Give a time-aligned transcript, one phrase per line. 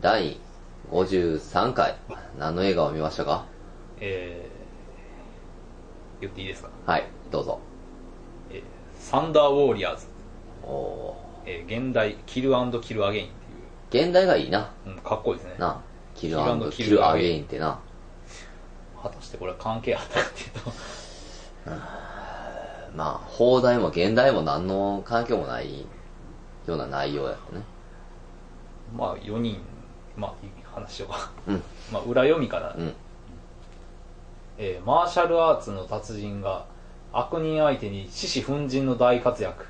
[0.00, 0.38] 第
[0.90, 1.94] 53回、
[2.38, 3.44] 何の映画を見ましたか？
[4.00, 7.60] えー、言っていいですか、はい、どうぞ。
[8.50, 8.62] えー
[8.98, 10.06] サンダーウォーリアーズ、
[10.64, 12.50] おえー現代キル
[12.80, 13.28] キルアゲインっ
[13.90, 14.72] てー現代がいいな。
[14.86, 15.56] いう、うん、かっこいいですね。
[15.58, 15.82] な。
[16.14, 17.78] キルキルキルアゲインってな。
[19.02, 20.70] 果たしてこれは関係あったっていうと、
[22.96, 25.86] まあ、放題も現代も何の関係もない
[26.66, 27.62] ような内容やったね。
[28.96, 29.60] まあ4人、
[30.16, 31.08] まあ話しよ
[31.46, 31.62] うん。
[31.92, 32.94] まあ裏読みから、うん。
[34.58, 36.66] えーマーシャルアーツの達人が
[37.12, 39.66] 悪人相手に獅子奮陣の大活躍、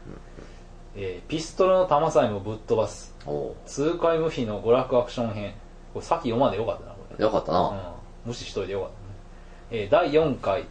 [0.96, 3.14] えーピストルの弾さえもぶっ飛ばす。
[3.26, 5.54] お痛快無比の娯楽アクション編。
[5.94, 7.16] これさっき読まんでよかったなこれ。
[7.16, 7.68] ーよかったな。
[7.68, 7.78] うん、
[8.26, 10.64] 無視しといてよかったね、えー第4回、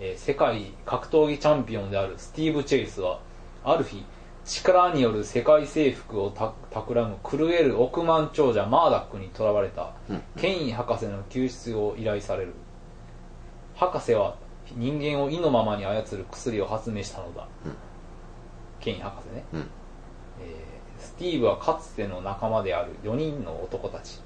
[0.00, 3.20] えー世界格闘技チャンピオンであるスティーブ・チェイスは
[3.64, 4.04] ある日
[4.44, 10.22] 力による世界征服をた企む狂える億万長者マーダックに囚われたうん。
[10.36, 12.52] ケイン博士の救出を依頼される。
[13.74, 14.36] 博士は
[14.76, 17.72] 人間を意のままに操る薬を発明したのだ、うん。
[18.80, 19.60] ケイン博士ね、うん。
[19.60, 24.20] えースティーブはかつての仲間である4人の男たち。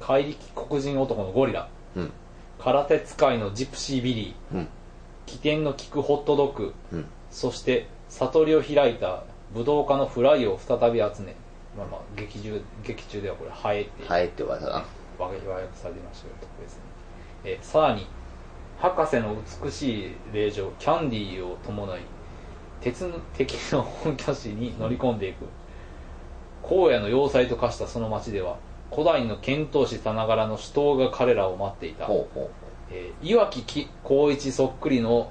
[0.00, 1.68] 怪力黒人男のゴリラ。
[1.96, 2.12] うん。
[2.58, 4.56] 空手使いのジプシービリー。
[4.56, 4.68] うん。
[5.26, 6.74] 起点の利くホットドッグ。
[6.92, 7.06] うん。
[7.30, 9.22] そして悟りを開いた
[9.54, 11.34] 武道家のフライを再び集め
[11.76, 14.84] まあまあ劇中劇中ではこれハエってはいって言われたな。
[15.18, 15.40] 和訳
[15.74, 16.80] されてましたけど別に、
[17.44, 18.06] えーさらに
[18.78, 22.00] 博士の美しい霊場キャンディーを伴い
[22.80, 25.46] 鉄の敵の本拠地に乗り込んでいく
[26.62, 28.56] 荒野の要塞と化したその町では
[28.90, 32.50] 古代の遣唐使さながらの死闘が彼らを待っていた、ほうほ
[32.90, 35.30] えー岩木き光一そっくりの。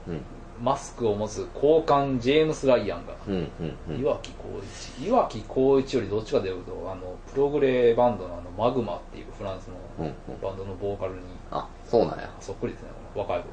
[0.62, 3.34] マスクを持つ高官ジェームス・ライアンが、うん。
[3.34, 3.78] うん。
[3.90, 4.00] うん。
[4.00, 10.06] 岩木光一岩木光一よりどっちかというとあのプログレバンドのあのマグマっていうフランスのうん。
[10.06, 10.14] うん。
[10.42, 11.20] バンドのボーカルに
[11.52, 12.30] あ、そうなんや。
[12.40, 13.48] そっくりですね若い頃に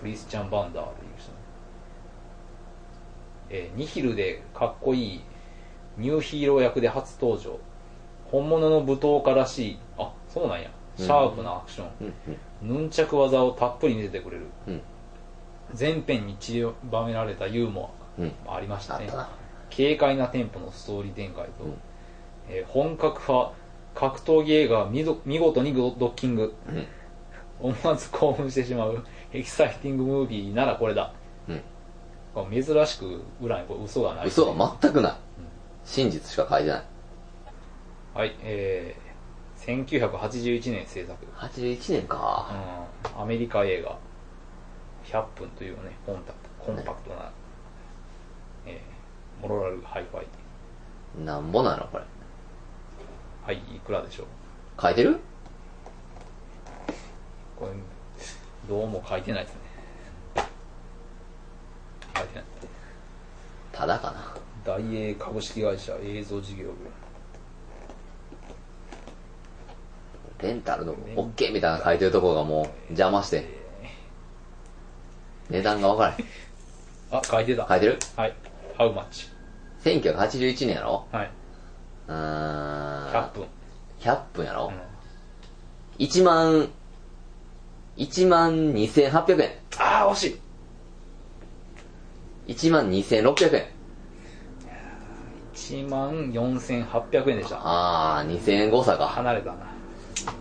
[0.00, 1.30] クリスチャン・バンダーっていう人、
[3.50, 5.20] えーニヒルでかっこいい
[5.98, 7.58] ニューヒーロー役で初登場
[8.30, 12.14] 本物の舞踏家らしいあそうなんやシャープなアクション、うん。
[12.64, 12.76] うん。
[12.80, 14.80] ヌンチャク技をたっぷり見せてくれるうん。
[15.74, 18.32] 全編に散りばめられたユーモうん。
[18.46, 19.28] アありましたねあったな。
[19.74, 21.74] 軽快なテンポのストーリー展開と、うん
[22.48, 23.54] えー本格派
[23.94, 26.86] 格闘技映画は見ど見事にドッキングうん。
[27.60, 31.12] 思わず興奮してしまう エキサイティングムービーならこれだ
[31.48, 32.64] うん。
[32.64, 35.12] 珍しく裏にこれ嘘がない嘘が全くない。
[35.84, 36.82] 真実しか書いてない。
[38.14, 42.50] はいえー、1981年制作、81年か。
[43.14, 43.96] うん、アメリカ映画
[45.04, 47.32] 100分というねコンタクトコンパクトな、
[48.66, 50.26] えー、モノラルハイファイ。
[51.24, 52.04] なんぼなのこれ。
[53.44, 54.26] はいいくらでしょう？
[54.80, 55.18] 書いてる？
[57.56, 57.72] これ
[58.68, 59.60] どうも書いてないですね。
[62.16, 62.44] 書いてない。
[63.72, 64.34] ただかな。
[64.64, 66.72] 大英株式会社映像事業部。
[70.46, 73.61] レンタルの OK みたいなの書いてるところがもう邪魔して。
[75.50, 76.26] 値段が分からへん。
[77.10, 77.98] あ書いてた書いてる？
[78.16, 78.34] はい
[78.76, 79.28] ハウマッチ
[79.84, 81.06] ?1981 年やろ？
[81.12, 81.30] はい
[82.08, 83.12] うーん。
[83.12, 83.46] 100分、
[84.00, 84.72] 100分やろ？
[85.98, 86.68] うん、?1 万、
[87.96, 89.50] 1万2800円。
[89.78, 90.26] ああ惜し
[92.48, 93.66] い1万2600円。
[95.54, 99.06] 1万4800円でしたあー、2000円誤差か。
[99.06, 99.71] 離れたな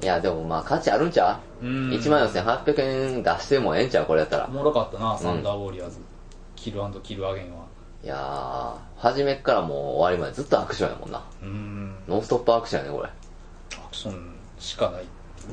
[0.01, 1.65] いや、でもまあ価値あるんちゃう？
[1.65, 2.81] うん ?1 万4800
[3.15, 4.05] 円出してもええんちゃう？
[4.05, 4.51] これやったらお。
[4.51, 5.97] もろかったなサンダーウォリアーズ、
[6.55, 7.65] キルキルアゲンは
[8.03, 11.23] いやー、初めっからもう終わりまでずっとアクションやもんな。
[11.41, 13.09] うんノンストップアクションやね、これ。
[13.77, 15.03] アクションしかない、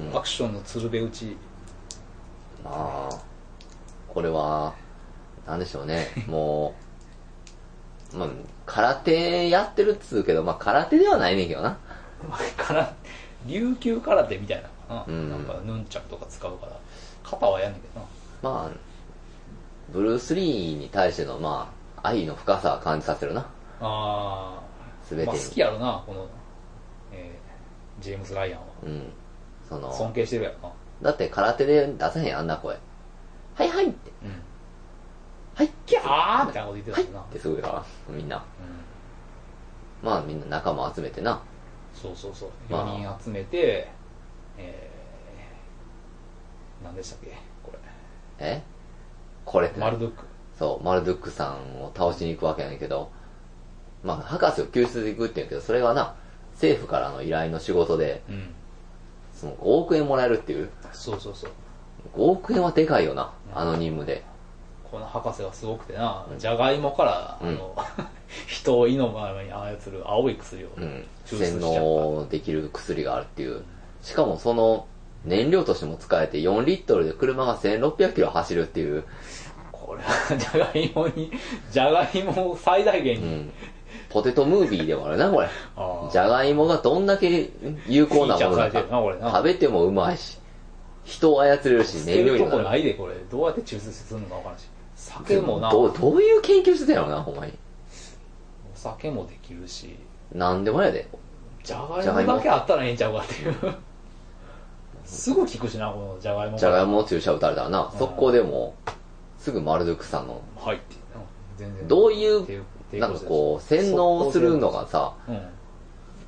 [0.01, 1.37] うんアクションの鶴瓶打ち
[2.65, 3.19] まあ、
[4.09, 4.75] これは、
[5.47, 6.09] なんでしょうね。
[6.27, 6.75] も
[8.15, 8.29] う、まあ、
[8.67, 11.77] 空手やってるっつうけど、まあ空手ではないねんけどな。
[12.57, 12.95] から
[13.47, 16.73] 琉球空手みたいなのかな,、うんなんかヌンチャクとか使うから
[17.23, 18.07] 肩はやんねんけどな
[18.41, 18.77] まあ、
[19.93, 23.47] ブルース・リーに対しての、まあ、愛の深さは感じさせるな。
[23.81, 24.61] あ
[25.03, 26.29] すべてにまあ、好きやろなこの、
[27.13, 29.13] えージェームス・ライアンはうん。
[29.69, 32.77] その、尊敬してるやろなだって空手で出せへん、あんな声。
[33.57, 34.13] はいはいって。
[34.23, 34.43] うん
[35.55, 38.37] はいキャーみたいなこと言ってたもんな、ってすごいから、みんな。
[40.03, 41.43] うん、まあみんな仲間集めてな。
[42.01, 42.51] そうそうそう。
[42.71, 42.87] まあ。
[42.99, 43.89] 4人集めて、
[44.59, 47.29] えー、何でしたっけ？
[47.63, 47.79] これ。
[48.39, 48.63] え？
[49.45, 50.25] これマルドック。
[50.59, 53.11] そう、マルドゥックさんを倒しに行くわけやねんけど、
[54.03, 56.15] まあ、博士を救出で行くって言うけど、それがな、
[56.55, 58.55] 政府からの依頼の仕事で、うん。
[59.33, 60.69] その5億円もらえるっていう？
[60.93, 61.51] そうそうそう。
[62.17, 64.25] 5億円はでかいよな、あの任務で。
[64.91, 67.49] この博士がすごくてな、じゃがいもから、うん。
[67.49, 67.75] あ の
[68.47, 71.05] 人を胃の前に操る青い薬をうん。
[71.25, 73.63] 洗脳できる薬があるっていう。
[74.03, 74.87] しかもその
[75.25, 79.05] 燃料としても使えて4リットルで車が1600キロ走るっていう、
[79.73, 81.31] これはじゃがいもに
[81.71, 83.53] じゃがいもを最大限に、うん。
[84.11, 85.49] ポテトムービーでもあるな、これ。
[86.11, 87.51] じゃがいもがどんだけ
[87.87, 90.39] 有効なものだか食べてもうまいし、
[91.05, 92.65] 人を操れるし、燃料にもなる。
[92.65, 97.53] ないでこれどうやって抽出するのか分からんし酒もなおどう、どういう研究してたんやろな、ほんまに。
[98.83, 99.97] 酒もできるし。
[100.33, 101.09] なんでもやで。
[101.65, 103.75] じゃがいもだけあったらええんちゃうかっていう。
[105.05, 106.59] すぐ効くしなこのじゃがいも。
[106.59, 108.91] じゃがいも注射打たれたらな、速攻でもう、
[109.39, 110.97] すぐマルドゥクさんの、入って
[111.57, 111.89] 全然。
[111.89, 115.41] どういうなんかこう、洗脳するのがさ、うん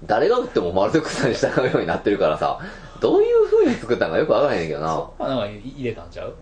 [0.07, 2.59] 誰が打ってもマルドゥクさんに従うようになってるからさ、
[3.03, 4.95] どういう風に作ったのかよくわからへんけどな。
[4.95, 5.15] そ。
[5.19, 6.35] こはなんか入れたんちゃう？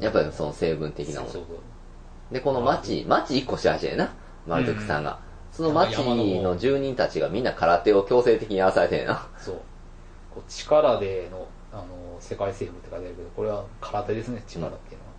[0.00, 1.32] やっぱりその成分的なもの。
[1.32, 1.42] そう。
[1.48, 4.14] そうで、この町、町一個支配してんな、
[4.46, 5.18] マルドゥクさんが。
[5.52, 9.28] その町の住人たちがみんな空手を強制的にやらされてんねんな。
[9.38, 9.54] そう
[10.34, 11.84] こう力でのあの
[12.20, 15.12] 世界征服って書いてあるけどこれは空手ですね力っていうのは、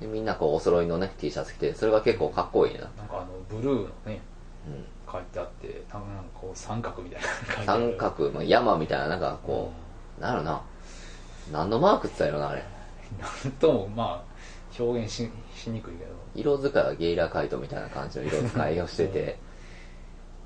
[0.00, 2.80] でみんなこうお揃いのね、T シャツ着て、それが結構かっこいいな。
[2.80, 4.20] なんかあのブルーのね
[4.66, 9.72] うん書いてあってなんかこう三角みたいな三角、まあ、山みたいな、なんかこ
[10.18, 10.62] う、なんやろな。
[11.52, 12.64] 何のマークって言ったらいいのな、あれ。
[13.44, 14.29] なんともまあ
[14.78, 16.10] 表現ししにくいけど。
[16.34, 19.38] 色使いはゲイラカイトみたいな感じの色使いをしてて、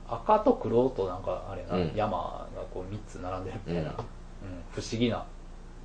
[0.08, 1.92] 赤と黒となんかあれやな、うん。
[1.94, 3.96] 山がこう3つ並んでるみたいな、うん。
[3.96, 3.98] うん
[4.72, 5.24] 不思議な。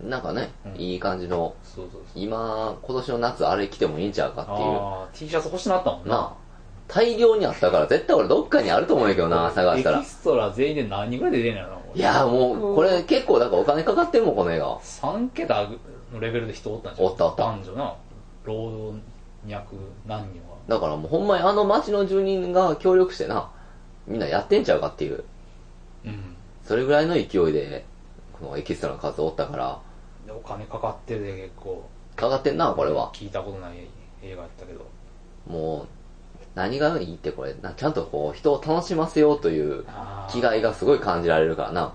[0.01, 0.75] なんかね、うん。
[0.75, 2.23] いい感じの、そうそうそう。
[2.23, 4.57] 今、今年の夏あれ着てもいいんちゃうかっていう。
[4.57, 6.15] ああ T シャツ欲しなったもんな。
[6.15, 6.33] なあ。
[6.87, 9.99] 大量にあったから絶対俺どっかにあると思うんやけどな、探したら。
[9.99, 10.07] エキ。
[10.07, 13.03] ストラ全員で何人ぐらいで出てんのやろなこれいやもう、これ。
[13.03, 14.79] 結構なんかお金かかってるもん、この映画。
[14.79, 15.67] 3桁
[16.11, 17.07] のレベルで人おったんじゃん。
[17.07, 17.43] おったおった。
[17.43, 17.95] 男女な
[18.49, 19.01] 労働
[19.45, 19.75] 脈
[20.05, 20.57] 何人は。
[20.67, 23.51] だからもうほんまにあの町の住人が協力してな、
[24.07, 25.23] みんなやってんちゃうかっていう。
[26.05, 26.35] うん。
[26.63, 27.85] それぐらいの勢いで、
[28.33, 29.79] このエキストラの数おったから、
[30.25, 31.83] でお金かかってるで結構。
[32.15, 33.11] かかってんな、これは。
[33.13, 33.87] 聞いたことない
[34.21, 34.85] 映画やったけど。
[35.47, 35.87] もう、
[36.53, 40.33] 何がいいってこれ、なちゃんとこう、人を楽しませようというあー。
[40.33, 41.93] 気概がすごい感じられるからな。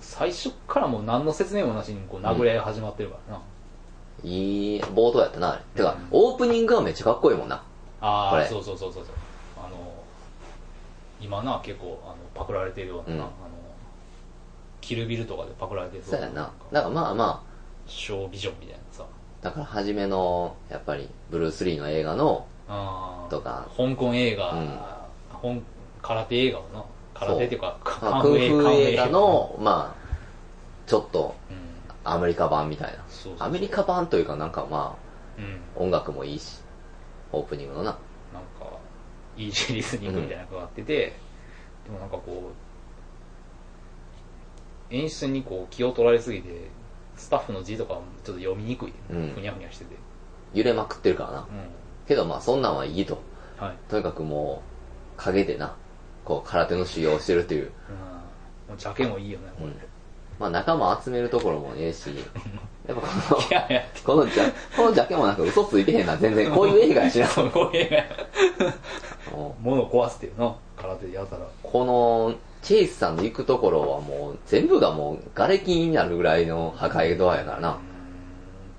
[0.00, 3.42] 最初からもう何の説明もなしにこう殴り合いが始まってるからな、
[4.24, 5.62] いい冒頭やったな、あれ。
[5.74, 7.62] てかうん、オープニングがめっちゃかっこいいもんな。
[8.00, 9.14] ああそうそうそうそうそう。
[9.58, 9.92] あの
[11.20, 13.20] 今な結構あのパクられてるような、うん。
[13.20, 13.30] あの
[14.80, 16.52] キルビルとかでパクられてるそうやな。
[16.72, 17.14] だからまあ。
[17.14, 17.42] ま
[17.86, 19.04] 小ビジョンみたいなさ。
[19.04, 23.30] あ、だから初めの、やっぱり、ブルース・リーの映画の、あー。
[23.30, 23.68] とか。
[23.76, 24.78] 香港映画、うん。
[25.58, 25.62] 香
[26.02, 26.84] 空手映画をな
[27.14, 31.56] 空手っていうかまあ、クンフー映画の、まあ、ちょっと、うん。
[32.04, 33.04] アメリカ版みたいな。
[33.22, 34.96] そうアメリカ版というかなんかま
[35.38, 35.60] うん。
[35.76, 36.60] あ、音楽もいいし、
[37.32, 37.90] オープニングのな。
[38.32, 38.78] なんか
[39.36, 41.14] イージーリスニングみたいなのがあってて、
[41.84, 42.52] でもなんかこ
[44.90, 46.68] う演出にこう気を取られすぎて
[47.16, 49.32] スタッフの字とかもちょっと読みにくい、うん。
[49.34, 49.96] ふにゃふにゃしてて。
[50.52, 51.38] 揺れまくってるからな。
[51.40, 51.46] うん。
[52.08, 53.22] けどまあそんなんはいいと。
[53.60, 54.62] はい、とにかくも
[55.18, 55.76] う、陰でな、
[56.24, 57.64] こう空手の修行をしてるっていう。
[57.64, 57.68] うん、
[58.70, 59.52] もうジャケもいいよね。
[59.58, 59.72] これ、
[60.40, 62.06] まあ仲間集めるところもええし、
[62.88, 63.82] やっぱこの、いやいや。
[64.02, 66.50] このジャ、このジャケもなんか嘘ついてへんな、全然。
[66.50, 67.26] こういう映画やしな。
[67.26, 68.06] そうこういう映
[69.32, 70.56] も画物を壊すっていうの？
[70.78, 71.42] 空手でやったら。
[71.42, 77.68] うこの、チェイスさんの行くところはもう、全部がもう、瓦礫になるぐらいの破壊ドアやからな。
[77.72, 77.76] うん。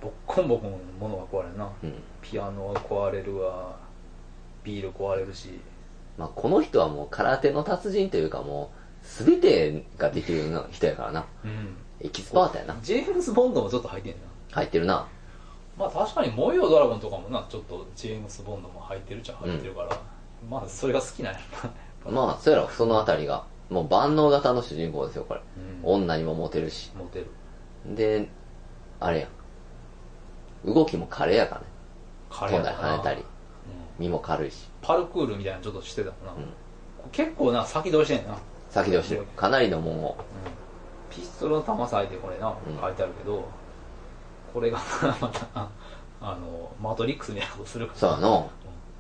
[0.01, 1.70] ボッコンボコン物が壊れるな。
[1.84, 1.94] うん。
[2.24, 3.75] ピアノは壊れるわ。
[4.63, 5.60] ビール壊れるし。
[6.18, 11.25] まあこの人はもう空手の達人というかもう、すべてができる人やからな。
[11.43, 12.75] うんエキスパートやな。
[12.81, 14.20] ジェームズ・ボンドもちょっと入ってんな
[14.51, 15.08] 入ってるな。
[15.77, 19.98] まあ確かに「燃えよドラゴン」とかもなちょっとジェームズ・ボンドも入ってるっちゃ入ってるから、
[20.50, 21.70] まあそれが好きなんやろ
[22.12, 23.43] なまあ、そうやろ、そのあたりが。
[23.70, 25.41] もう万能型の主人公ですよ、これ。
[25.84, 26.91] うん女にもモテるし。
[26.98, 27.27] モテる
[27.96, 28.27] で、
[29.00, 29.27] あれや
[30.65, 30.74] ん。
[30.74, 31.67] 動きも華麗やからね。
[32.29, 33.22] 飛んだり跳ねたり。
[33.22, 33.25] うん
[34.00, 34.67] 身も軽いし。
[34.81, 36.36] パルクールみたいなのちょっとしてたもんな、ん
[37.12, 38.36] 結構な先取りしてんな、
[38.72, 39.25] 先で押してる。
[39.36, 40.18] かなりのもんを。
[41.10, 43.46] ピストルの弾咲いてこれな、ん書いてあるけど
[44.54, 44.80] これが
[45.20, 45.48] また
[46.22, 48.46] あのマトリックスみたいなことするからそうやな。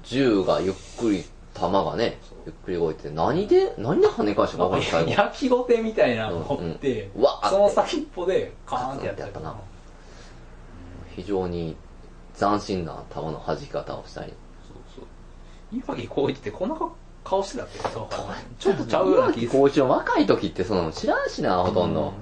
[0.03, 1.23] 銃がゆっくり、
[1.53, 5.21] 弾がね、ゆっくり動いて、何で、何で跳ね返したか分からん 最後。
[5.23, 9.55] 焼きごてみたいなの持って、うんうんその先っぽでカーンってやったな
[11.15, 11.75] 非常に
[12.37, 14.33] 斬新な弾の弾き方をしたり。
[14.67, 15.05] そうそう
[15.71, 16.89] 岩城浩一ってこんなか
[17.23, 18.07] 顔してたっけそう
[18.59, 22.13] ちょっとちゃうような気がする高一の若い時ってその知らんしな、ほとんど。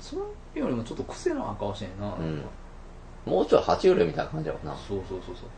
[0.00, 0.16] そ
[0.54, 2.42] れよりもちょっと癖な顔してんな、うん。
[3.24, 4.74] もうちょい爬虫類みたいな感じやもんな。
[4.76, 5.48] そうそうそうそう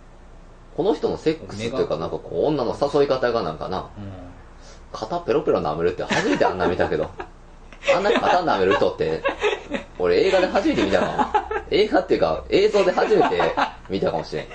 [0.76, 4.30] この人のセックスというか、なんかこう、女の誘い方がなんかな、うん
[4.92, 7.10] 肩ペロペロ舐めるって初めてあんな見たけど。
[7.94, 9.22] あんな肩舐める人って、
[9.98, 11.12] 俺映画で初めて見たかも。
[11.70, 13.40] 映画っていうか、映像で初めて
[13.88, 14.46] 見たかもしれん。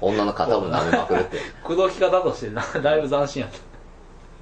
[0.00, 1.38] 女の肩を舐めまくるって。
[1.64, 3.69] 口説き方としてなだいぶ斬新やった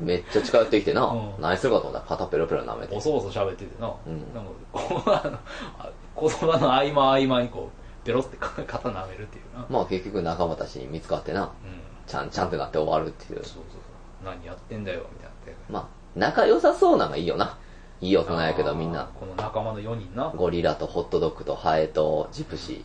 [0.00, 1.32] めっちゃ近寄ってきてな、うん。
[1.40, 2.94] 何するかと思ったら肩ペロペロ舐めて。
[2.94, 3.00] ボ。
[3.00, 4.34] ソボソ喋っててな、うん。
[4.34, 5.38] なんかこうあの
[5.78, 5.90] あ
[6.20, 11.50] 言葉の合間合間にこうペロって肩舐めるっていうな、まあ結局仲間たちに見つかってな、うん。
[12.06, 13.40] ちゃんちゃんってなって終わるっていう。
[13.40, 13.44] そう。
[13.44, 14.24] そうそう。
[14.24, 15.56] 何やってんだよみたいなって。
[15.70, 15.86] まあ、
[16.16, 17.56] 仲良さそうなのがいいよな。
[18.00, 19.10] いい大人やけどみんな。
[19.18, 20.32] この仲間の4人な。
[20.34, 22.84] ゴリラとホットドッグとハエとジプシ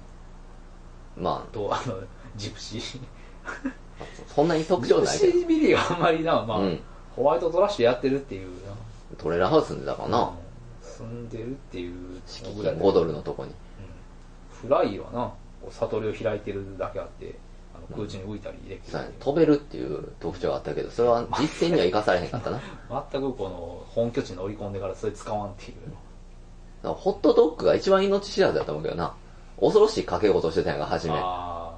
[1.17, 1.21] ー。
[1.21, 1.95] まとあの
[2.35, 2.99] ジプシー。
[3.45, 3.51] あ、
[4.27, 5.31] そんなに特ジプ徴ないけど。
[5.31, 6.79] シービリーはあんまりな、まあうん
[7.15, 8.73] ホワイトトラッシュやってるっていうな
[9.17, 10.43] トレーラーハウスにだからな、うん
[10.81, 13.51] 住んでるっていう敷金5ドルのとこに。
[13.51, 13.55] うん
[14.49, 17.35] フライはなこう悟りを開いてるだけあって
[17.75, 22.61] あの空中に浮いたりできるそうやね飛べるっていう特徴があったけど、それは実践には生かされへんかったな。
[23.11, 25.77] 全くこの本拠地に乗り込んでからそれ使わんっていう
[26.83, 29.13] らホットドッグが一番命知らずだと思うけどな。
[29.59, 31.13] 恐ろしい掛け事してたんやんか、初め。
[31.17, 31.73] あ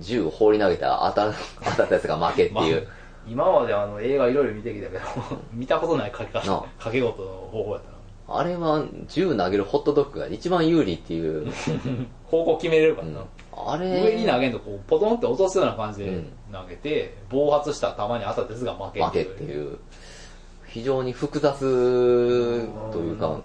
[0.00, 1.34] 銃を放り投げたら当た
[1.70, 2.88] 当たったやつが負けっていう。
[3.26, 5.04] 今まであの映画いろいろ見てきたけど
[5.52, 6.62] 見たことない掛け方なあ。
[6.78, 7.98] 掛け事の方法やったな。
[8.30, 11.50] あれは銃投げるホットドッグが一番有利っていう。
[12.30, 13.24] 方向決めれるからな、
[13.56, 16.32] あれ、上に投げんとこうポトンって落とすような感じでうん。
[16.52, 19.78] 投げて、暴発した球に当たったやつが負け負けってういう。
[20.66, 23.40] 非常に複雑というか、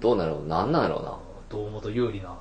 [0.00, 1.16] どうなのなんなんやろうな。
[1.48, 2.34] 堂本有利な、うん。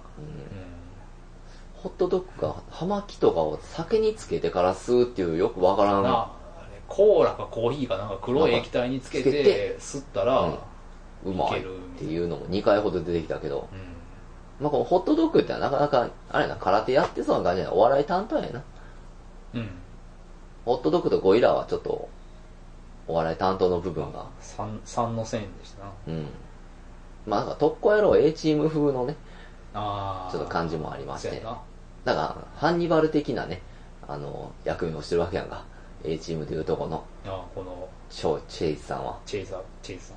[1.76, 6.04] ホットドッグが葉巻とかを酒につけてから吸うっていうよくわからん。
[6.04, 6.32] な
[6.94, 10.60] コーラかコーヒーかなんか黒い液体につけつけてて吸ったら、
[11.26, 11.64] うまいっ
[11.98, 17.74] ていうのも2回ほど出てきたけど、うまあこのホットドッグってなかなか、あれやな、空手やってそうな感じやな。
[17.74, 18.50] お笑い担当やな。
[18.50, 18.64] ん
[19.56, 19.70] うん
[20.66, 22.08] ホットドッグとゴリラはちょっと、
[23.08, 24.28] お笑い担当の部分が。
[24.40, 26.28] 三三の線でしたなうん。
[27.26, 29.16] まあなんか特攻野郎 A チーム風のね、
[29.74, 31.62] ああちょっと感じもありましてそうやな
[32.06, 33.64] だから、ハンニバル的なね、
[34.08, 35.66] あの、役目をしてるわけやんか。
[36.04, 39.18] A チームでいうとこの、ああこのチョチェイスさんは？
[39.26, 40.14] チェイサーチェイスさ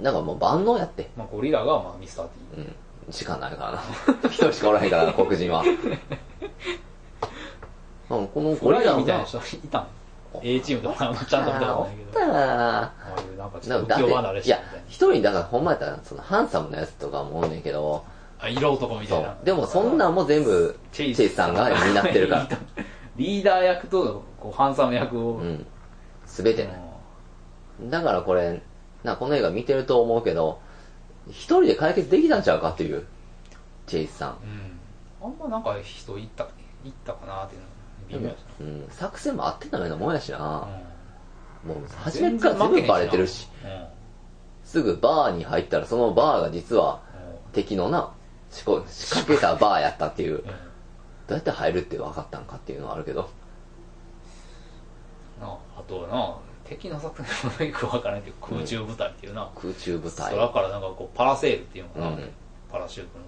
[0.00, 1.10] ん、なんかもう万能やって。
[1.16, 2.60] まあ、ゴリラがまあミスター T う
[3.10, 3.12] ん。
[3.12, 3.82] しかないからな。
[4.28, 5.62] 一 人しかおらへんから、黒人は。
[8.10, 9.40] うん、このゴリゴリラみたいな人い
[9.70, 9.86] たん
[10.42, 18.04] A チームとかあんまちゃんと見たことないけどおったなああいうなんかちょっといやしててみたいな、一人だからほんまやったら、そのハンサムなやつとかもおんねんけど、
[18.40, 19.36] あ色男みたそいうな。
[19.44, 22.48] でもそんなんも全部、チェイスさんが担ってるから。
[23.18, 25.66] リーダー役とこうハンサム役を、うん。
[26.24, 26.80] すべてね。
[27.90, 28.62] だからこれ、
[29.02, 30.60] な、この映画見てると思うけど、
[31.28, 33.04] 一人で解決できたんちゃうかっていう、
[33.86, 34.38] チェイスさん。
[35.22, 36.46] うん、あんまなんか人いった
[36.84, 37.56] いったかなって
[38.14, 40.38] いうのうん、作戦も合ってたようなもんやしな。
[40.38, 43.86] な、もう、初めから全部バレてるし、うんうん
[44.64, 47.00] すぐバーに入ったら、そのバーが実は
[47.54, 48.12] 敵のな、
[48.50, 50.67] 仕掛けたバーやったっていう、うん
[51.28, 53.28] どうやって入るって分かったんかっていうのはあるけど、
[55.40, 60.34] なああとはな敵の作戦もよくわからないけど空中部隊っていうな、空中部隊。
[60.34, 62.30] 空からなんかこうパラセールっていうのかな、うん。
[62.70, 63.24] パラシュートの。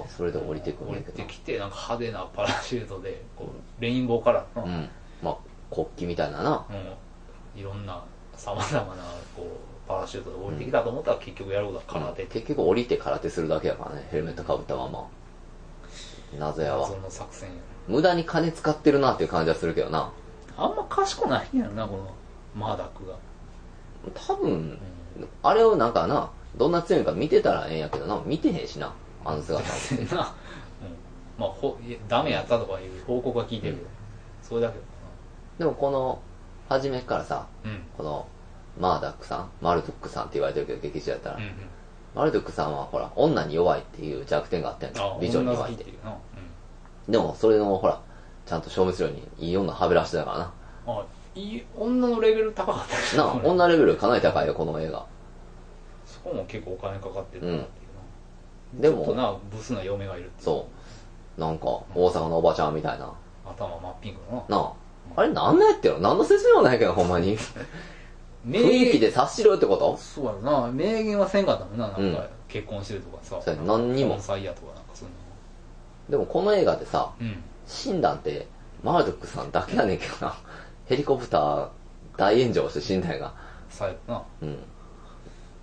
[0.00, 1.02] まあ、それで降りてくるん降り。
[1.02, 4.88] てきてなんか派手なパラシュートでこうレインボーカラーの、うん。
[5.22, 5.36] まあ、
[5.72, 6.66] 国旗みたいなな。
[6.68, 6.72] う
[7.58, 7.60] ん。
[7.60, 8.02] いろんな
[8.34, 9.04] さまざまな
[9.36, 12.22] こうパラシュートで降りてきたと思ったら結局やることは空手。
[12.24, 15.06] って結局降りて空手するだけやからね、ヘルメットかぶったまま。
[16.38, 16.88] 謎やわ。
[16.88, 17.00] 謎。
[17.00, 17.54] の作戦や
[17.88, 20.12] 無駄に金使ってるなっていう感じはするけどな。
[20.56, 22.14] あんま賢ないんやろなこの
[22.54, 23.16] マーダックが、
[24.14, 24.78] 多分、
[25.42, 28.92] あれをなんかな、どんな強いんか見てたらええんやけどな、見てへんしな、
[29.24, 30.14] あの姿って。
[30.14, 30.26] な、うん、
[31.38, 33.88] まあほダメやったとかいう報告は聞いてるけど、
[34.42, 34.84] それだけど
[35.58, 36.20] でもこの、
[36.68, 37.82] 初めからさ、なうん。
[37.96, 38.26] この、
[38.78, 41.48] マーダックさん、マルドックさんって言われてるけど、劇中やったら、うんうん
[42.14, 46.16] マルドックさんはほら、女に弱いっていう弱点があったやん美女に女弱いっていうな、
[47.08, 48.00] でも、それのほら、
[48.46, 50.52] ちゃんと消滅量にいい女はべらしてたからな。
[50.86, 51.04] うん、あ
[51.34, 55.04] いい女のレベル高かったよなあ、女レベルかなり高いよ、この映画。
[56.04, 57.64] そこも結構お金かかってるなってい
[58.76, 60.68] うな、でも、ちょっとなブスな嫁がいるっていうそ
[61.38, 61.40] う。
[61.40, 61.64] なんか、
[61.94, 63.10] 大阪のおばちゃんみたいな。
[63.46, 64.72] 頭真っピンクのななあ。
[65.16, 67.36] あれなんなんやってよ何の説明もないけど、ほんまに。
[68.44, 69.96] 名雰囲気で察しろよってこと？
[69.96, 70.72] そうやろな。
[70.72, 72.18] 名言はせんかったもんななんか、うん。
[72.48, 73.40] 結婚してるとかさ。
[73.42, 74.14] そうや何にも。
[74.14, 74.52] やとかなんか
[74.94, 75.06] そ
[76.08, 77.42] でもこの映画でさ、のうん。
[77.66, 78.46] 死んだんって、
[78.82, 80.36] マードックさんだけやねんけどな。
[80.86, 81.68] ヘリコプター
[82.16, 83.34] 大炎上して死んだんやが。
[83.70, 84.22] 最後な。
[84.42, 84.58] うん。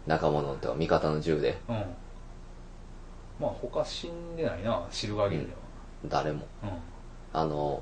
[0.08, 1.76] 仲間のっては味方の銃で、うん。
[3.40, 5.54] まあ他死んでないなシルバーゲームで
[6.06, 6.48] 誰も。
[6.62, 6.70] は
[7.34, 7.82] あの、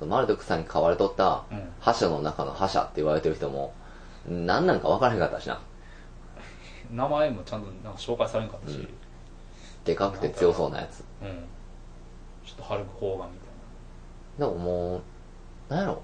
[0.00, 3.72] マルドックさんに買われとったうん、覇者の中の覇者って言われてる人も、
[4.28, 5.54] 何なんか分からへんかったしな。
[5.54, 5.60] うん
[6.92, 8.76] 名前もちゃんとなんか紹介されんかったし。
[8.76, 8.88] うん。
[9.84, 11.02] でかくて強そうなやつ。
[11.22, 11.28] うん、
[12.46, 13.38] ちょっとハルク・ホーガンみ
[14.38, 15.02] でももう、
[15.68, 16.02] なんやろ。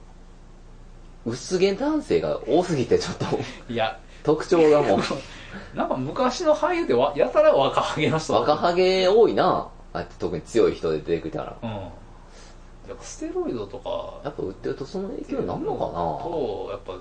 [1.27, 3.25] 薄毛男性が多すぎてちょっと。
[3.27, 3.99] たいないや。
[4.23, 4.99] 特徴がもう、
[5.77, 9.69] なんか昔の俳優でわやたら若ハゲの人若ハゲ多いな。
[9.93, 11.57] あって特に強い人で出てきたら。
[11.63, 11.71] うん。
[11.71, 14.21] やっぱステロイドとか。
[14.25, 15.79] やっぱ売ってるとその影響になるのか
[16.25, 16.95] とやっぱ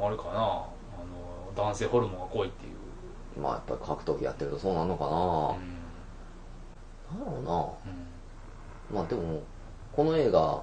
[0.00, 0.30] あれかな。
[0.30, 0.68] あの
[1.56, 5.12] 男性ホルモンが濃いっていう、なまあやっぱり格闘技やってるとそうなるのかうん
[7.18, 7.24] な。
[7.24, 7.92] なんだろうん
[8.92, 9.00] うな。
[9.00, 9.42] まあでも、
[9.92, 10.62] この映画、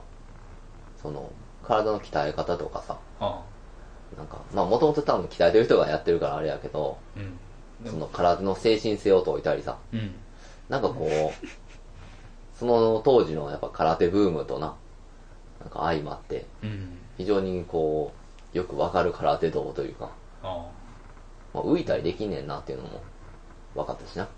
[1.01, 1.31] その、
[1.63, 3.43] 体の鍛え方とかさ、あ
[4.17, 7.91] なんか、まあもともと多分鍛えてる人がやってるからあれやけど、あうん。
[7.91, 10.15] その体の精神性を解いたりさ、うん。
[10.69, 11.47] なんかこう、
[12.57, 14.75] その当時のやっぱ空手ブームとな、
[15.59, 16.97] なんか相まって、うん。
[17.17, 18.24] 非常にこう、
[18.55, 20.09] よくわかる空手道というか、
[20.41, 20.65] ああ。
[21.53, 23.01] まあ、浮いたりできんねんなっていうのも
[23.75, 24.29] 分かったしな。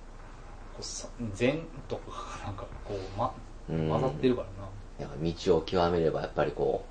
[1.36, 3.32] 禅とかがなんかこう、ま、
[3.70, 3.88] うん。
[3.90, 4.70] 混ざってるからな。
[5.00, 6.84] やっぱ道を極めればやっぱりこ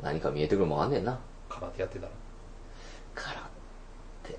[0.00, 1.18] う、何か見えてくるもんあんねんな。
[1.48, 2.12] 空手やってたら。
[3.16, 3.50] 空
[4.22, 4.38] 手、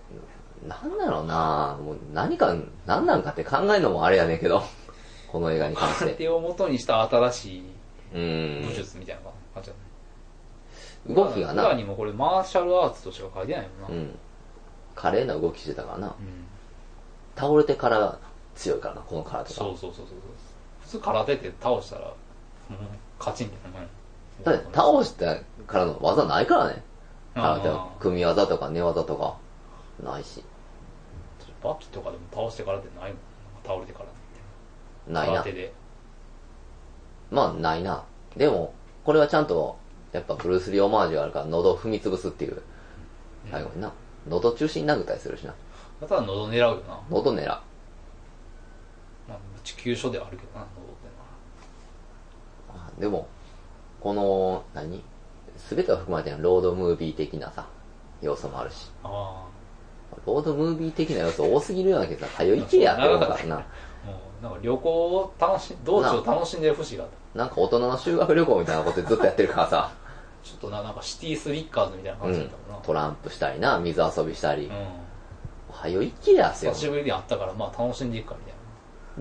[0.66, 1.78] なんだろうな。
[1.82, 4.64] もう何か、何なんかって考えるのもあれやねんけど、
[5.30, 6.06] この映画に関して。
[6.06, 7.64] 空手を元にした新しい
[8.16, 8.62] うん。
[8.66, 8.74] 武。
[8.74, 9.24] 術みたいな
[9.54, 9.89] 感じだね
[11.08, 14.20] 動きがな、裏にもこれマーシャルアーツとしか書いてないもんな、うん。
[14.96, 16.08] 華麗な動きしてたからな。
[16.08, 16.14] うん
[17.40, 18.20] 倒れてから
[18.54, 19.56] 強いからな、この空手が。
[19.56, 20.18] そうそうそうそう
[20.82, 22.14] 普通空手って倒したらもう
[23.18, 23.90] 勝ちみたいなもん
[24.44, 26.84] だって倒してからの技ないからね。
[27.34, 29.38] 空手あはー組み技とか寝技とか、
[30.04, 30.44] ないし。
[31.64, 33.22] バキとかでも倒してからってないもん
[33.64, 34.04] 倒れてか
[35.08, 35.44] らないな空。
[35.44, 35.74] 手で
[37.32, 38.04] まあ、ないな。
[38.36, 38.74] でも、
[39.06, 39.78] これはちゃんと、
[40.12, 42.62] やっぱブルース・リーオマージュがあるから、喉を踏み潰すっていう、
[43.52, 43.92] 最後にな。
[44.28, 45.54] 喉中心に殴ったりするしな。
[46.02, 47.46] ただ喉狙うよな、喉狙う。
[47.46, 47.62] ま
[49.36, 51.08] あ、地球書ではあるけどな喉って
[52.70, 53.28] あでも、
[54.02, 55.04] この、何？
[55.58, 57.68] すべてが含まれてるロードムービー的なさ、
[58.22, 58.90] 要素もあるし。
[59.04, 59.46] のは
[60.26, 63.66] ロードムービー的な要素多すぎるような気がさ、はよ行けやって思うからな。
[64.42, 69.92] なんか旅行を楽し道中を楽しんでる節があったなんか大人の修学旅行みたいなことずっとやってるからさ、
[70.44, 74.66] ちょっとななんかシティスリッカーズみたいなうん感じだったもんな、トランプしたりな、水遊びしたり。
[74.66, 74.72] うん
[75.72, 76.80] はよ行けやってよ久。
[76.80, 78.52] しぶりに会ったからまあ楽しんでいくかみ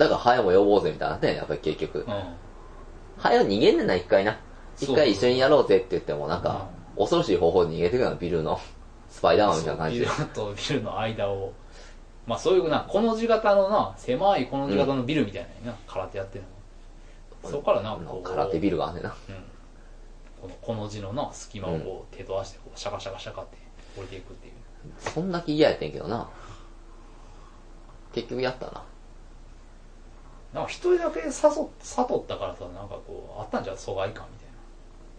[0.01, 2.05] だから、はよも呼ぼうぜみたいなね、やっぱり結局。
[2.05, 2.35] たいな
[3.19, 4.39] はよ逃げんねんな、一回な。
[4.81, 8.59] 一回一緒にやろうぜって言っても、なんか、恐ろしい方法で逃げてくるの、ビルの。
[9.11, 10.07] スパイダーマンみたいな感じで。
[10.07, 11.53] ビルとビルの間を
[12.27, 16.45] まあそういうなこの字型のな狭いこの字型のビルみたいなのにな、空手やってる
[17.43, 19.15] のそこからなこう空手ビルがあんねんな。
[19.29, 19.35] うん
[20.41, 23.57] このこの字のな隙間をこう手と足でこうシャカシャカシャカって
[23.97, 24.55] 降りていくっていう
[24.99, 26.29] そんだけ嫌やってんけどな。
[28.13, 28.85] 結局やったな。
[30.55, 31.31] なんか一人だけ誘っ
[31.81, 34.39] 悟ったからさなんかこうあったんじゃん疎外感み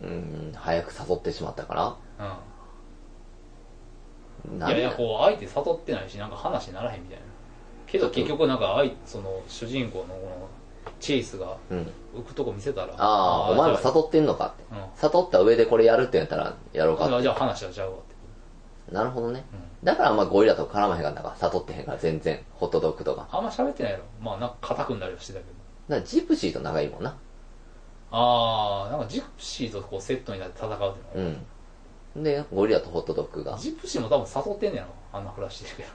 [0.01, 1.95] うん、早く誘ってしまったから。
[2.17, 2.39] たいな
[4.51, 7.23] うんないんややいやこう相手誘ってないしなんか話にならへんみたいな
[7.85, 10.49] けど結局なんか相その主人公のこの
[10.99, 11.91] チェイスがうん。
[12.15, 14.63] 浮くとこ見せたらああ、お前もじゃ誘ってんのかって。
[14.71, 18.15] うん誘った上でこれやるって言ったら、やろうかっあじゃあ話はちゃうわって
[18.89, 18.95] て。
[18.95, 19.45] なるほどね。
[19.53, 22.43] うんだからあんまゴリラと絡まへんかったから、誘ってへんから全然。
[22.53, 23.27] ホットドッグとか。
[23.31, 25.51] あんま喋ってないやろまあなんか硬くんだりはしてたけど
[25.89, 27.15] だからジプシーと仲いいもんな。
[28.11, 30.95] ああなんかジプシーとこうセットになって戦うってのは
[32.15, 32.23] うん。
[32.23, 35.89] で、ゴリラとホットドッグが、ジプシーも多分誘ってんねやろあんな暮らしてるけど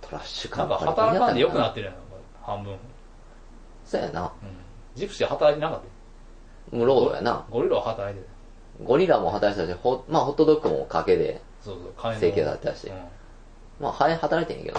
[0.00, 1.94] トラッシュなんかカンパニー働かんでよくなっってるやん
[2.42, 2.78] 半分、うん、
[3.92, 4.32] そうやな。
[4.94, 5.80] ジプシー働いてなかっ
[6.70, 6.76] た？
[6.76, 7.44] もうロードやな。
[7.50, 8.26] ゴリラは働いてる。
[8.84, 12.88] ゴリラも働いてたし、ほまあホットドッグも賭けで、そうそう整形だったし。
[12.88, 12.96] うん。
[13.80, 14.78] まあ、はい、働いてんやけ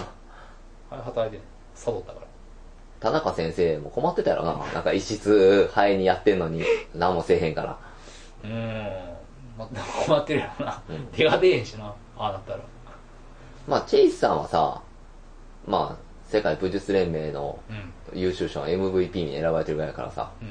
[0.90, 0.96] な。
[0.96, 1.42] はい働いてる
[1.86, 2.26] 誘ったから。
[3.00, 4.54] 田中先生も困ってたやろな。
[4.72, 7.78] なんか一室、ハエにやってんのに、何もせえへんから。
[8.42, 9.14] うーん、
[9.58, 9.68] まあ、
[10.06, 11.06] 困ってるやろな、うん。
[11.08, 11.94] 手が出えへんしな。
[12.16, 12.60] ああなったら。
[13.68, 14.80] まあ、チェイスさんはさ、
[15.66, 20.48] まあ、世界武術連盟のうん優秀賞の MVP に選ばれてるぐらいやからさ、うん。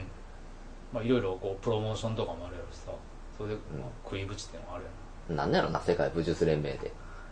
[0.93, 2.91] まあいろいろこうプロモーションとかもあるやろしさ。
[3.38, 4.86] それで、まあ、食いぶちってのもある
[5.30, 5.52] やなん。
[5.52, 6.91] なんやろな、世界武術連盟って。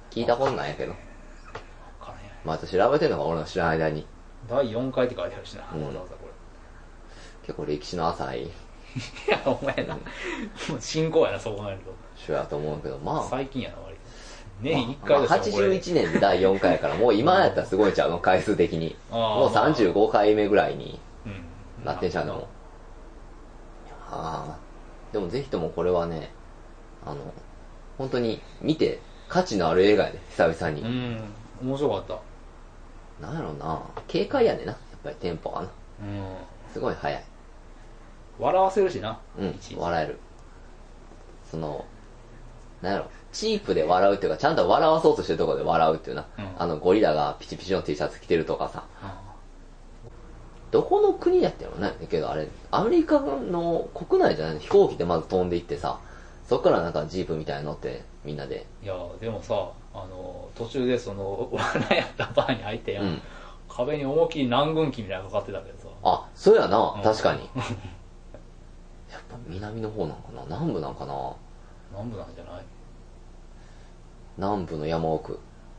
[0.09, 0.93] 聞いたことないんやけど。
[0.93, 0.97] ろ
[1.99, 2.35] 分からへんやん。
[2.43, 4.05] まあ、調べてんのか俺の知らない間に。
[4.49, 5.85] 第4回って書いてあるしな、うん。
[5.85, 6.31] わざわざこれ。
[7.45, 8.43] 結構歴史の浅い。
[8.47, 8.49] い
[9.29, 9.95] やお前な。
[9.95, 10.01] も
[10.77, 11.79] う進行やなそう考える
[12.15, 13.90] 主やと思うけど、まあ、と最近やな割と
[14.61, 18.95] 年1ま回あ、でしょこれ81年で第4回やから、もう今やったらすごいんちゃうの回数的に。
[19.11, 21.29] もう35回目ぐらいにう
[21.81, 22.47] んなってんちゃうの
[24.09, 24.57] ああ。
[25.13, 26.31] でもぜひともこれはね、
[27.05, 27.33] あの、
[27.97, 30.81] 本当に見て価値のある映画やね、久々に。
[30.81, 31.21] うん
[31.63, 32.19] 面白かった
[33.27, 33.79] なんやろうな
[34.11, 35.67] 軽快やねな、やっぱりテンポがな。
[36.01, 36.23] うん
[36.73, 37.23] すごい早い。
[38.39, 40.17] 笑わせるしなうん笑える。
[41.49, 41.85] その、
[42.81, 46.25] なんやろ、チープで笑うっていうか、ちゃんと笑わそうとしてるところで笑うっていうな。
[46.37, 46.45] うん。
[46.57, 48.83] あの、ゴリラがピチピチの T シャツ着てるとかさ。
[49.01, 49.21] あ
[50.71, 51.93] どこの国やってるのね？
[52.09, 54.59] けどあれ、アメリカの国内じゃないの？
[54.61, 55.99] 飛行機でまず飛んでいってさ、
[56.47, 58.65] そっからなんかジープみたいに乗って、みんなで。
[58.81, 63.21] いやでもさあの途中でその 罠やったバーに入ってやん、うん。
[63.67, 65.87] 壁に思いっきり南軍機みたいなのかかってたけどさ。
[66.03, 66.93] あ、そうやな。
[66.95, 67.01] う、ん。
[67.01, 67.41] 確かに。
[69.11, 70.43] やっぱ南の方なんかな？
[70.47, 71.33] 南部なんかな？
[71.91, 72.63] 南部なんじゃない？
[74.41, 75.33] 南部の山奥、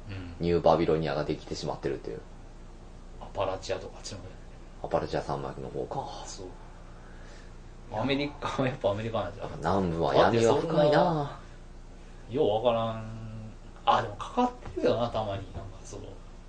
[0.08, 0.34] うん。
[0.38, 2.20] ニューバビロニアができてしまってるっていう。
[3.20, 6.24] アパラチアとかあっちの方アパルチア山脈の方か。
[6.24, 6.46] そう。
[7.92, 11.40] アメリカはやっぱアメリカなんじゃん南部は闇が深いな。
[12.30, 13.04] ようわからん。
[13.84, 15.42] あでもかかってるよなたまに。
[15.52, 16.04] なんかその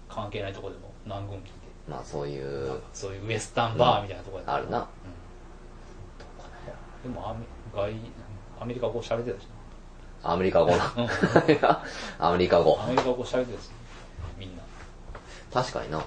[0.08, 0.93] 関係ないとこでも。
[1.06, 1.52] 南軍機って
[1.89, 4.88] まあそういうそういうウエスタンバーみたいなとこで、あるな。
[7.06, 7.12] うん。
[7.12, 7.39] でもアメ
[7.76, 7.93] 外
[8.62, 9.47] アメリカ語喋ってたし
[10.23, 10.93] アメリカ語な。
[10.95, 11.07] うん
[12.19, 12.83] アメリカ語な。
[12.83, 13.69] アメリカ語喋ってたし
[14.38, 14.63] みんな
[15.53, 15.99] 確かにな。
[15.99, 16.01] う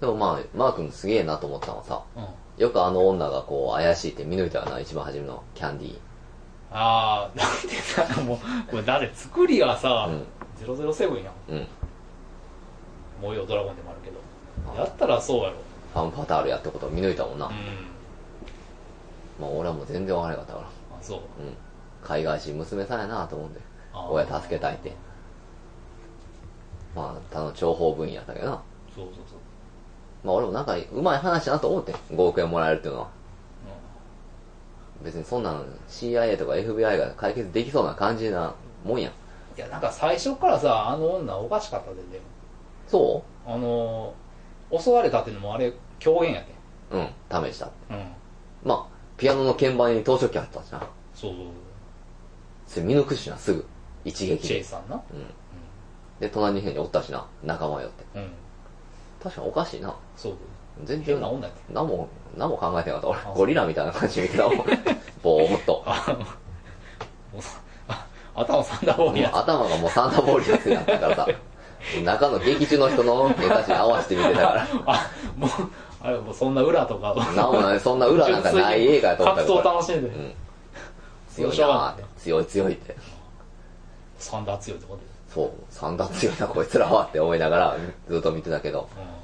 [0.00, 2.26] でもまあ、マー君すげえなと思ったのはさ、んうん
[2.58, 5.98] よくあの女がこう怪しいって見抜いたよな、一番初めのキャンディー。
[6.72, 8.38] ああなんでさもう
[8.70, 10.24] これ誰作りはさ、うん
[10.64, 11.66] 007やんうん。
[13.20, 15.56] 模様ドラゴンでもあるけどやったらそうやろ
[15.92, 17.46] ファンパタールやってことを見抜いたもんな。
[17.46, 17.52] うん
[19.40, 20.66] まあ俺はもう全然わからなかったから。
[20.66, 20.70] あ
[21.02, 21.56] そううん。
[22.02, 23.60] 海外人娘さんやなと思うんで。
[23.92, 24.92] 親助けたいって。
[26.94, 28.62] まあ、ただの諜報分野だけどな。
[28.94, 29.38] そうそうそう
[30.24, 33.20] まあ俺もなんかうまい話だなと思って、5億円もらえるっていうのは。
[35.02, 39.12] 別にそんなの CIA とか FBI が解決できそうな感じなもんやん。
[39.56, 42.24] いやなんか最初からさあの女おかしかったででも
[42.86, 44.14] そあの
[44.78, 46.46] 襲われたっていうのもあれ狂言やで
[46.92, 47.08] ううん、
[47.50, 47.70] 試した。
[47.90, 48.12] うん
[48.62, 48.86] まあ、
[49.16, 50.80] ピアノの鍵盤に盗聴器あったしな。
[51.14, 51.46] そうそう
[52.70, 53.66] それ見抜くしな、すぐ。
[54.04, 54.64] 一撃でチェイ。
[54.64, 54.94] さんな？
[54.94, 55.26] うん。
[56.20, 58.04] で、隣の部屋におったしな、仲間よって。
[58.14, 58.30] うん、うん、
[59.20, 59.92] 確かにおかしいな。
[60.16, 60.34] そう
[60.84, 63.28] 全然変な女何も、何も考えてなかった。
[63.28, 64.56] あ俺、ゴリラみたいな感じで見てたもん。
[65.20, 65.82] ぼーっと。
[65.84, 66.16] あ
[67.32, 68.06] もうさあ
[68.36, 71.28] 頭サンダーボールやつ頭がもうサンタボールやつになってたからさ。
[72.04, 74.66] 中の劇中の人のネタに合わせて見てたから。
[74.86, 75.50] あもう
[76.02, 79.74] あれもうそんな裏とかなんもない、そんな裏なんかない映画やと思った格闘から。
[79.74, 80.34] 楽しんで、うん。
[81.34, 82.04] 強いなーって。
[82.18, 82.96] 強い強いって。
[84.18, 87.76] サンダー強いってことでそう、サンダー強いなこいつらはって思いながら
[88.08, 88.88] ずっと見てたけど。
[88.96, 89.20] うん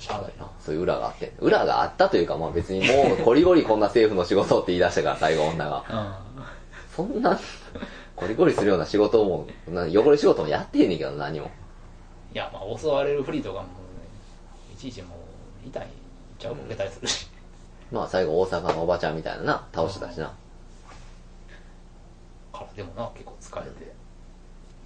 [0.00, 1.34] しゃあないなそういう裏があって。
[1.40, 5.84] 裏があったというか、まあ別にもう、 ゴリゴリこんな政府の仕事って言い出したから、最後女が。
[5.90, 6.30] うん
[6.96, 7.38] そんな、
[8.16, 11.50] ゴリゴリするような仕事も、な汚れ仕事もやってへんねんけど、何も。
[12.32, 13.68] いやまあ襲われるふりとかもね
[14.72, 15.16] いちいちも
[15.64, 15.88] う痛い
[16.38, 17.28] ちゃうこけたりするし、
[17.90, 20.32] まあ最後大阪のおばちゃんみたいなな、倒してたしな。
[22.64, 22.76] から。
[22.76, 23.92] でもな結構疲れて。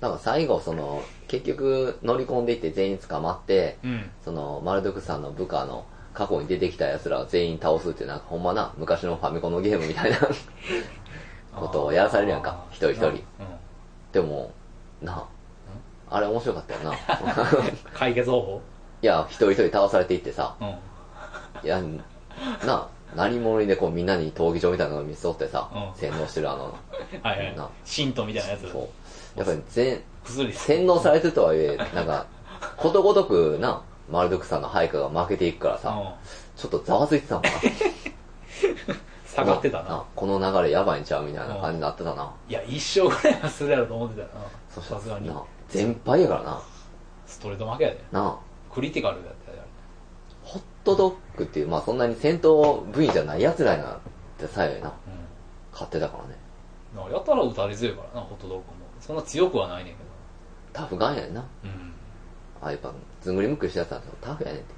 [0.00, 4.10] なんか最後、その、結局乗り込んでいって全員捕まって、うん。
[4.24, 10.18] その、マルドクさんの部下の過去に出てきた奴らを全員倒すっていう、なんかほんまな、昔のファミコンのゲームみたいな
[11.58, 13.06] ことをやらされるやんか、一人一人。
[13.06, 13.22] うん。
[14.12, 14.52] でも、
[15.00, 15.26] な
[16.10, 16.92] あ、あれ面白かったよな。
[17.94, 18.60] 解決方法？
[19.02, 20.68] いや、一人一人倒されていってさ、うん。
[20.68, 26.00] いや、なあ、何者でこうみんなに闘技場みたいなのを見せとってさ、うん。
[26.00, 26.74] 洗脳してるあの、
[27.22, 27.56] はいはい。
[27.56, 27.68] な。
[27.84, 28.70] 神道みたいなやつ。
[28.70, 29.38] そう。
[29.38, 30.52] やっぱり全、薬。
[30.52, 32.26] 洗脳されてるとはいえ、なんか、
[32.76, 36.08] ことごとくな、マルドクさんの配下が負けていくからさ、うん。
[36.56, 37.50] ちょっとざわついてたもんな。
[39.26, 39.78] 下がってた
[40.14, 42.32] このなこの流れやばいんちゃうみたいな感じになってたな。
[42.48, 44.28] いや一生ぐらいはするやろと思ってたよ
[44.70, 45.28] そなさすがに。
[45.28, 46.62] な全敗やからな。
[47.26, 48.00] ストレート負けやで。
[48.12, 48.26] な。
[48.26, 48.38] あ、
[48.72, 49.43] クリティカルやったよホッ
[50.84, 54.00] トドッグっていう、まあそんなに戦闘部員じゃない奴らなん
[54.38, 54.92] てさえな、う
[55.72, 56.36] 買ってたからね。
[56.94, 58.62] んなんかやたら打たれ強いからなホットドッグも
[59.00, 59.98] そんな強くはないねんけ
[60.72, 61.40] タフガンやねんな。
[61.40, 61.92] どうん
[62.62, 64.74] あ、やっぱ、ずんぐりむっくりしたやつなんてタフやねんって。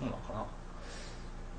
[0.00, 0.44] そうなんかな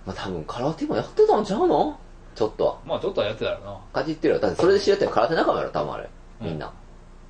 [0.06, 2.00] まあ多分空手もやってたんちゃうの？
[2.36, 2.78] ちょっとは。
[2.86, 4.40] まあちょっとはやってたよなかじってるよ。
[4.40, 6.10] だってそれで知り合ってる空手仲間やろ、多分あれ。
[6.40, 6.72] みんな。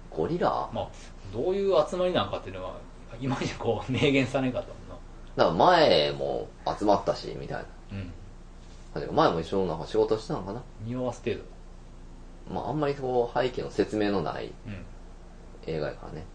[0.09, 0.49] ゴリラ？
[0.73, 0.87] まあ
[1.33, 2.73] どういう集まりなんかっていうのは
[3.19, 4.80] 今にこう明言されんかったもんな
[5.35, 7.65] だから前も集まったし、みたいな。
[9.03, 9.15] うん。
[9.15, 10.61] 前も一緒のなんか仕事してたのかな。
[10.83, 11.43] 匂わす程度。
[12.53, 14.85] まああんまりこう背景の説明のないうん。
[15.65, 16.25] 映画やからね。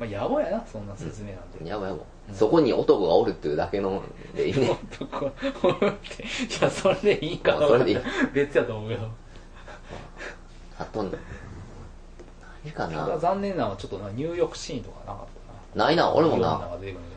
[0.00, 2.34] まあ野暮やなそんな説明なんて、やばいやばい。
[2.34, 4.02] そこに男がおるっていうだけの
[4.34, 4.70] でいいね。
[5.00, 5.26] 男
[5.62, 6.22] おるって。
[6.22, 6.26] い
[6.62, 7.98] やそれでいいかまあそれでいい。
[8.32, 9.08] 別やと思うけど
[10.78, 11.04] あと、
[12.64, 13.18] 何かただな。
[13.18, 15.26] 残念なのはちょっとな入浴シーンとかなかっ
[15.74, 15.86] たな。
[15.86, 17.16] ないな、俺もいろんな、が出てくるんだ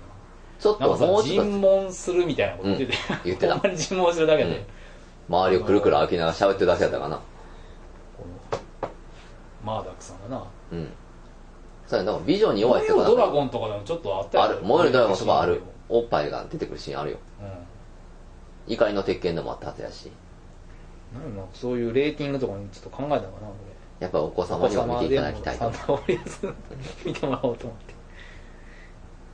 [0.59, 4.65] ちょっともうちょっ尋問するみたいなこと言ってて、うん言ってたほんまに尋問するだけで、うん
[5.27, 7.19] 周りをくるくる歩きながら喋ってるだけやったかな。
[9.63, 10.89] マーダックさんがなうん。
[11.87, 14.61] そうや、でも美女に弱い燃えるドラとかゴンとかでもちょっとあったある。
[14.61, 15.61] 燃えるドラゴンとかあるう。
[15.89, 17.17] おっぱいが出てくるシーンあるよ。
[17.17, 20.11] ん怒りの鉄拳でもあったはずやし。
[21.13, 23.47] なんかそういうレーティングとかにちょっと考えたのかな
[23.99, 26.03] やっぱりお子俺様には見ていただきたいと
[27.05, 27.94] 見てもらおうと思って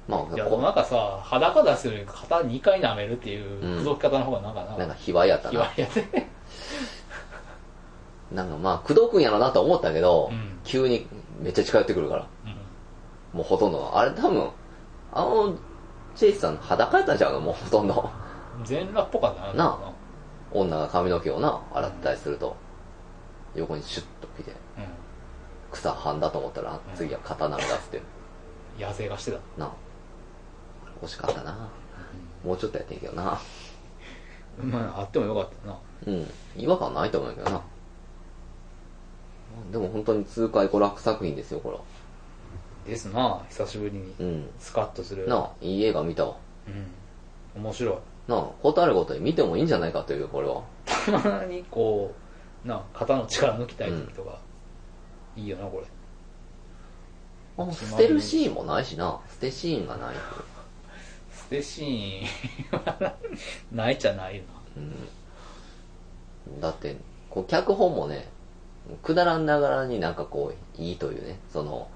[0.07, 5.81] まあ、いやでもなんこかさ裸出すより肩2回舐めるっていううん口説き方の方がなんかな、なんか卑猥やったな卑猥。
[5.81, 6.27] や で
[8.31, 11.07] なんかまあ、口説くんやろなと思ったけど、うん急に
[11.41, 12.27] めっちゃ近寄ってくるから。
[13.33, 13.97] もうほとんど。
[13.97, 14.49] あれ多分、
[15.11, 15.55] あの、
[16.15, 17.39] チェイスさん裸やったんちゃうの？
[17.39, 18.09] もうほとんど。
[18.59, 19.91] うん、全裸っぽかったななあ
[20.51, 22.55] 女が髪の毛をな、洗ったりすると、
[23.55, 24.55] 横にシュッと来て、う
[25.71, 27.97] 草はんだと思ったら、うん次は刀が出すって。
[27.97, 28.01] ん
[28.79, 29.71] 野生がしてたなあ。
[31.01, 31.69] 惜しかったな。
[32.43, 33.39] もうちょっとやってんけどな。
[34.61, 36.27] まああってもよかったなうん。
[36.57, 37.61] 違和感ないと思うけどな。
[39.71, 41.83] でも本当に痛快娯楽作品ですよ、こ
[42.85, 44.25] ですな久しぶりにれ。
[44.25, 44.49] うん。
[44.59, 46.37] スカッとするなあ、いい映画見たわ。
[46.67, 46.85] うん
[47.53, 47.95] 面白い
[48.29, 50.63] なあ、ことあるごとに見てもいいんじゃないかという、これは。
[50.85, 52.13] たまにこ
[52.63, 54.39] うな肩の力抜きたい時とか、
[55.35, 55.81] いいよなこ
[57.57, 59.19] れあ捨てるシーンもないしな。
[59.29, 60.15] 捨てシーンがない。
[61.51, 63.15] ステシーンは
[63.73, 64.43] ないじゃないよ
[66.61, 66.95] だって、
[67.29, 68.29] こう、脚本もね、
[69.03, 71.89] くだらんながらになんかこう、いいというね、その、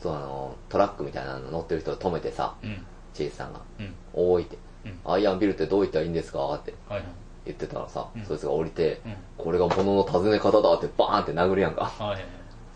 [0.00, 2.86] その、トラックみたいなの乗ってる人を止めてさ、なうん。
[3.14, 3.94] チェイスさんが、うん。
[4.14, 5.12] おーいって、うん。
[5.12, 6.54] アイアンビルってどう言ったらいいんですか？
[6.54, 7.08] ってはいはい。
[7.46, 8.24] 言ってたらさ、うん。
[8.24, 9.16] そいつが降りて、うん。
[9.36, 11.86] これが物の尋ね方だってバーンって殴るやんか。
[11.86, 12.24] はいはい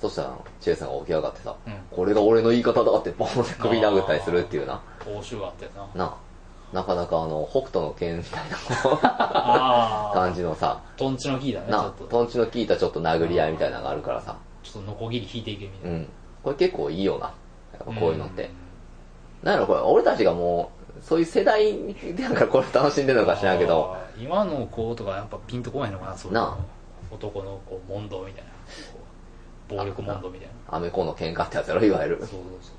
[0.03, 1.73] そしたら、チェイスさんが起き上がってさ、うん。
[1.93, 4.83] これが俺の言い方だってバーンって首殴ったりするっていうな。
[5.05, 6.07] 報酬があったよな。
[6.07, 6.17] なあ
[6.75, 16.09] なかなかあの、北斗の剣みたいな感じのさ、トンチの効いたねなトンチの効いたちょっと殴り合いみたいなのがあるからさ、ちょっとノコギリ引いていけみたいな、うん。
[16.43, 17.27] これ結構いいよな。
[17.27, 17.33] や
[17.85, 18.51] っぱこういうのって。
[19.45, 26.59] なんやろ、これ、俺たちがもう、そういう世代でなんかこれ楽しんでるのか知らんけど、今の子とかやっぱピンとこないのかなそういうなあ。
[27.11, 28.51] 男のこう問答みたいな
[29.77, 32.29] 暴力問答みたいなアメコの喧嘩ってやつやろ、いわゆるそう。
[32.29, 32.73] そうそ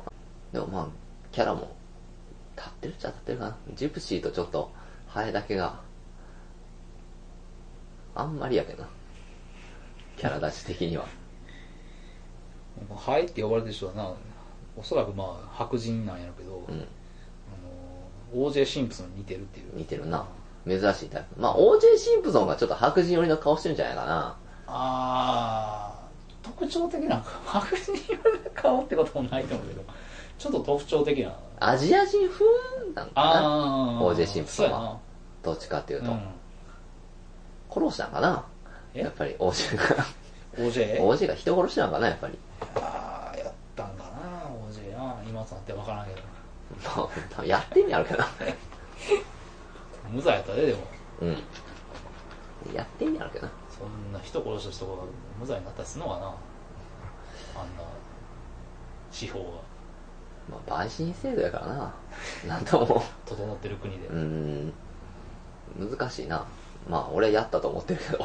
[0.00, 0.88] うでもまあ、
[1.30, 1.76] キャラも、
[2.56, 3.56] 立ってるっちゃ立ってるかな。
[3.74, 4.70] ジプシーとちょっと、
[5.06, 5.80] ハエだけが、
[8.14, 8.88] あんまりやけどな。
[10.16, 11.06] キャラ出し的には。
[12.94, 14.12] ハエって呼ばれてる人はな
[14.76, 16.74] おそらくまあ白人なんやろうけど、うん。
[16.74, 16.78] あ
[18.34, 20.26] の OJ シンプソンに似てるっていう似てるな。
[20.66, 21.40] 珍しいタイプ。
[21.40, 24.36] まあ、OJ シンプソンがちょっと白人寄りの顔してるんじゃないかな。
[24.66, 25.97] ああ
[26.42, 27.98] 特徴的な白人の
[28.54, 29.82] 顔ってこともないと思うけど
[30.38, 32.44] ちょっと特徴的なアジア人風
[32.94, 34.98] なんかな？OJ シンプソンは
[35.42, 36.10] どっちかっていうと。
[36.10, 36.20] うん
[37.70, 38.44] 殺したんかな？
[38.94, 39.00] え？
[39.00, 40.06] やっぱり OJ が。
[40.56, 40.98] OJ?
[41.00, 42.38] OJ が人殺したんかなやっぱり。
[42.76, 44.10] ああやったんかな
[44.70, 46.20] OJ な今となって分からんけど
[47.36, 48.28] まあやってみやるけどな。
[50.10, 50.78] 無罪やったででも
[51.20, 52.74] うん。
[52.74, 53.52] やってみやるけどな。
[53.78, 55.02] そんな人殺した人が
[55.38, 56.26] 無罪になったりするのかな？
[56.26, 56.32] あん
[57.76, 57.82] な
[59.10, 59.46] 司法が
[60.50, 61.94] まあ、陪審制度やからな。
[62.48, 63.02] なんとも。
[63.26, 64.72] 整ってる国で、うーん。
[65.78, 66.44] 難しいな。
[66.88, 68.18] まあ、俺やったと思ってるけど。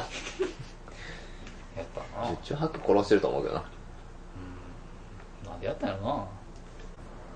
[1.76, 3.64] やったな十中八九殺してると思うけどな。
[5.50, 6.14] なんでやったんやろな？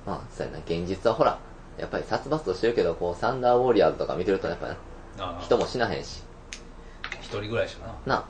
[0.06, 0.58] まあ、そうやな。
[0.60, 1.38] 現実はほら、
[1.76, 4.74] やっぱり殺伐としてるけど、こう、サンダーウォリアーズとか見てると、やっぱ
[5.40, 6.22] 人も死なへんし。
[7.28, 8.24] 一人ぐらいしかな、なうん、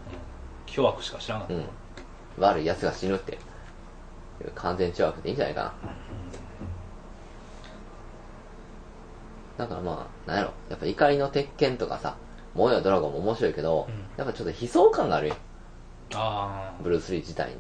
[0.66, 1.64] 巨悪しか知らんかった、うん。
[2.36, 3.38] 悪い奴が死ぬって
[4.56, 5.72] 完全懲悪でいいんじゃないかな。
[9.56, 10.52] だからまあ、なんやろ。
[10.68, 12.16] やっぱ怒りの鉄拳とかさ、
[12.54, 15.36] 燃えよドラゴンも面白いけど、うんやっぱちょっと悲壮感があるよ。
[16.14, 17.56] あブルース・リー自体に。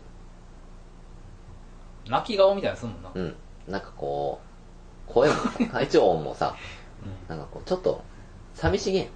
[2.08, 3.36] あ泣き顔みたいなのすんもんな、うん。
[3.68, 4.40] なんかこ
[5.08, 6.56] う、声もさ、 会長音もさ、
[7.28, 8.02] なんかこう、ちょっと、
[8.54, 9.08] 寂しげん。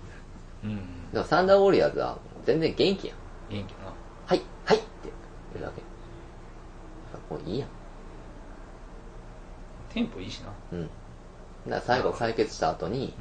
[0.64, 0.78] うん、うん、
[1.12, 3.16] でもサンダーウォリアーズは全然元気やん。
[3.50, 3.86] 元気やな
[4.26, 4.86] はい、はいって
[5.54, 5.80] 言うだけ。
[5.80, 5.86] や
[7.18, 7.68] っぱこういいやん。
[9.92, 10.82] テンポいいしなうん。
[10.82, 10.90] だか
[11.66, 13.14] ら最後解決した後に、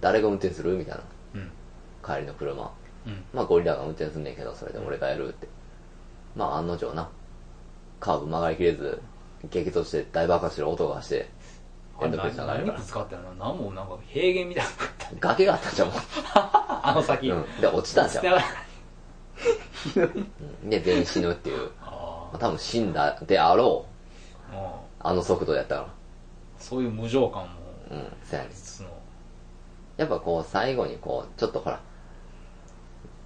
[0.00, 1.02] 誰が運転するみたいな。
[1.34, 1.50] うん
[2.04, 2.72] 帰りの車。
[3.06, 5.48] うんまあゴリラが運転すんねんけど、それで俺がやるって。
[6.36, 7.08] まあ案の定な。
[8.00, 9.00] カーブ曲がりきれず、
[9.50, 11.28] 激突して大爆発する音がして、
[11.98, 12.16] あれ
[12.64, 13.34] 何ぶつかったの？
[13.34, 15.94] 何もなんか平原みたいなのがあった崖があったじゃん、も
[16.34, 17.34] あの先、う。
[17.34, 17.60] うん。
[17.60, 18.30] で、落ちたんじゃん捨て。
[18.30, 18.46] ながら
[20.62, 21.70] うんで、全員死ぬっていう。
[21.82, 23.86] あまあ多分死んだであろ
[24.50, 25.86] う、あもあの速度やったかう
[26.58, 27.48] そういう無情感も
[27.90, 27.96] ら。
[27.96, 28.50] うん、そうやね。
[28.52, 28.88] つつの
[29.96, 31.80] やっぱこう最後にこう、ちょっとほら、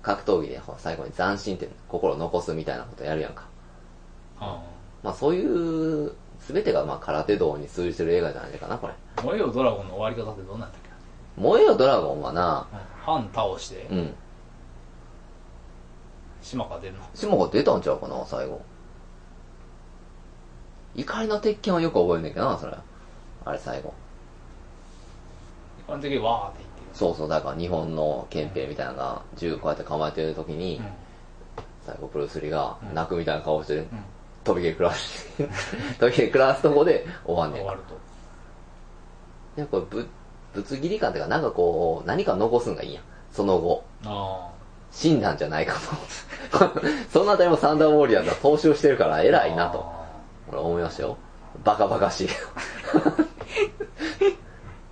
[0.02, 3.44] 格闘技でほら最後に斬新って心を残すみたいなことやるやんか。
[4.40, 4.62] あ
[5.02, 5.44] まあそうい
[6.07, 6.12] う、
[6.46, 8.94] すべてがまあ空手道に通じてる映画じゃないかな、これ。
[9.16, 11.40] あ燃えよドラゴンの終わり方ってどうなんだっけ？
[11.40, 14.14] 燃えよドラゴンはな、う倒してうん。
[16.40, 18.62] 島から出るの下が出たんちゃうかな、最後。
[20.94, 22.74] 怒りの鉄拳はよく覚えんねんけどな、それ。
[23.44, 23.92] あれ最後。
[25.80, 30.80] 一般的にわーって言ってるそうそう、だから日本の憲兵みたいなのが銃こうやって構えてる時に、
[31.85, 33.85] 最後ブルース・リーが泣くみたいな顔して、
[34.46, 35.48] 飛び蹴り食らわして、
[35.98, 37.94] 飛び蹴り食らわすとこで終わんねん終わると
[39.56, 40.06] いや、これぶ、
[40.54, 43.04] ぶつ切り感っていうか、なんかこう、何か残すんがいいやん。
[43.32, 43.82] その後。
[44.04, 44.48] あ
[44.92, 45.74] 死んだんじゃないか
[46.50, 46.59] と。
[47.12, 49.80] そのあたりもサンダーウォーリアーズは踏襲してるから偉いなと。
[49.80, 50.06] あ
[50.48, 51.16] 俺思いましたよ。
[51.64, 52.28] バカバカしい。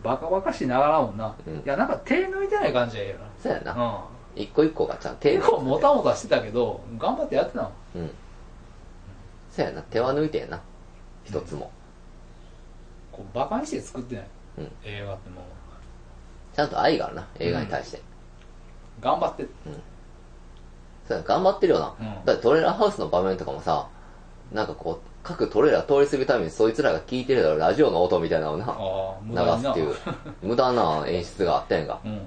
[0.03, 3.75] バカバカしいながらもんな、うんいやなんか手抜いてない感じやよそうやな。
[3.75, 4.05] な
[4.37, 8.11] 一個一個がちゃんとうん手結構もたもたしてたけど頑張ってやってたもんうん。
[9.55, 9.83] そうやな。
[9.83, 10.61] 手は抜いてんな。
[11.25, 11.71] 一つも。
[13.13, 14.25] こうバカにして作ってない
[14.59, 14.73] うん。
[14.85, 15.45] 映画ってもう
[16.57, 17.29] ちゃんと愛があるな。
[17.39, 18.01] 映画に対して。
[19.01, 19.47] 頑張って
[21.07, 21.95] そうや頑張ってるよな。
[22.01, 23.89] うんだってトレーラーハウスの場面とかもさ、
[24.53, 29.95] なんかこう、各トレーラー通り過ぎるためにそいつらが聞いてるだろうラジオの音みたいなのをな、ああ無駄にな流すっていう、
[30.43, 32.01] 無駄な演出があったやんか。
[32.05, 32.27] うん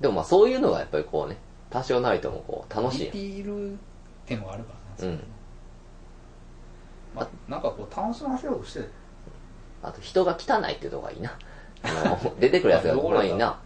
[0.00, 1.36] でもまあそういうのがやっぱりこうね、
[1.70, 3.78] 多少なりともこう、楽しいやんディティール
[4.26, 5.20] 点はあるからな、うん。
[7.18, 8.90] まあ、なんかこう楽しませようとしてる
[9.82, 11.36] あと人が汚いっていうとこがいいな。
[11.82, 13.58] あの、出てくるやつがほんまにな、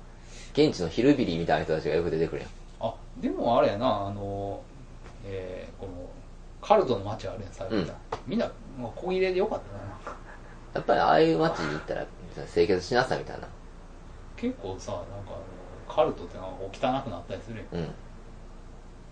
[0.53, 2.51] 現地のヒルビリーみたいな人たちがよく出てくるやん。
[2.81, 4.61] あでもあれやなあの
[5.25, 6.11] えー、この
[6.61, 7.95] カルトの街あるやん最後見た、
[8.27, 8.47] みんな
[8.79, 10.17] まあ小切れでよかったな
[10.75, 12.07] やっぱりああいう街に行ったら
[12.53, 13.49] 清潔しなさいみたいな。
[14.37, 17.95] 結構さなんかあのカルトってなんか汚くなったりするやんうん。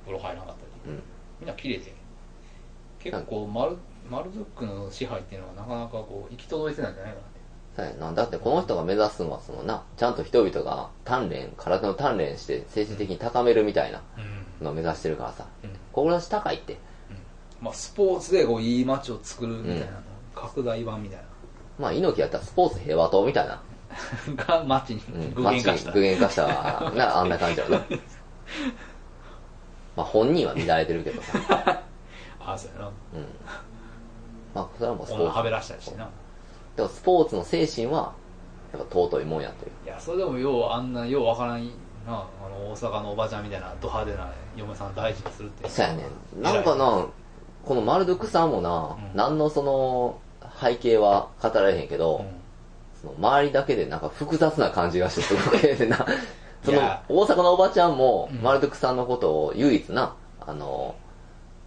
[0.05, 1.03] 風呂入らなかったりうん。
[1.41, 1.95] みんな綺麗で
[2.99, 3.49] 結構こう
[4.11, 7.41] マルマルズックの支配っていうのはなかなかこう行き届いてないんじゃないかなって
[7.77, 8.13] そうやな。
[8.13, 14.03] だってこの人が目指すのはそのな、ちゃんと人々が鍛錬、体の鍛錬して精神的に高めるみたいな
[14.61, 16.79] うん、のを目指してるからさ、うん志高いって。
[17.61, 19.91] まあ、スポーツでこういい街を作るみたいなの、
[20.35, 21.21] 拡大版みたい
[21.79, 23.61] まあ猪木やったらスポーツ平和党みたいな。
[24.37, 27.85] な が街にうん、具現化した、街に具現化したな、あんな感じやろな。
[29.97, 31.39] まあ本人は乱れてるけどさ。
[32.41, 32.93] ああそうやなうん。
[34.55, 35.23] まあそれはもうスポーツ。
[35.25, 36.09] 女はべらしたりしてな。
[36.77, 38.13] でもスポーツの精神は、
[38.73, 39.71] やっぱ尊いもんやという。
[39.85, 41.71] いやそれでもようあんなようわからんな。
[42.07, 42.09] あ
[42.49, 45.69] の大阪のおばちゃんみたいなド派手な嫁さん大事にするって。
[45.69, 46.05] そうやね
[46.39, 46.43] ん。
[46.43, 47.07] なんかな、
[47.65, 49.17] このマルドゥクさんもな、うん。
[49.17, 50.19] 何のその、
[50.61, 52.27] 背景は語られへんけど、うん。
[53.01, 56.07] その周りだけでなんか複雑な感じがしてすごくえな。
[56.65, 60.95] その大阪のおばちゃんもうん、マルドゥクさんのことを唯一な、あの、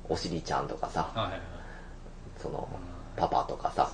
[0.09, 1.41] おしりちゃんとかさ、はいはいはい
[2.43, 3.91] その、うんパパとかさ。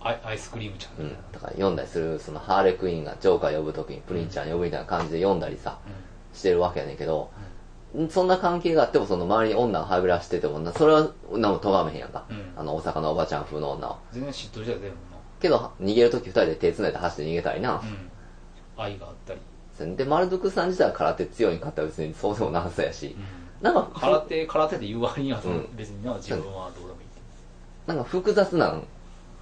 [0.00, 1.04] アイアイスクリームちゃん。
[1.04, 1.08] うん。
[1.08, 5.78] みたいな、、とか読んだりする、そのハーレクイーンがジョーカー呼ぶときにプリンちゃん呼ぶみたいな感じで読んだりさ、
[6.32, 7.30] してるわけやねんけど、
[8.10, 12.24] そんな関係があってもその周りに女がはびらしててもな、それは何も咎めへんやんか。
[12.30, 12.52] うん。
[12.56, 13.88] あの大阪のおばちゃん風の女。
[13.88, 13.98] は。
[14.12, 14.94] 全然嫉妬じゃ出るもんな
[15.40, 17.74] けど、逃げるとき二人で手繋いで走って逃げたりな。
[17.74, 18.82] うん。
[18.82, 23.16] 愛があったり、で、マルドゥクさん自体は空手強いんかったら別にそうでもなさそうやし、
[23.60, 25.40] なんか、空手空手で言う割には
[25.74, 26.94] 別にな自分はどうでも。
[26.94, 26.95] いいって
[27.86, 28.80] なんか複雑な、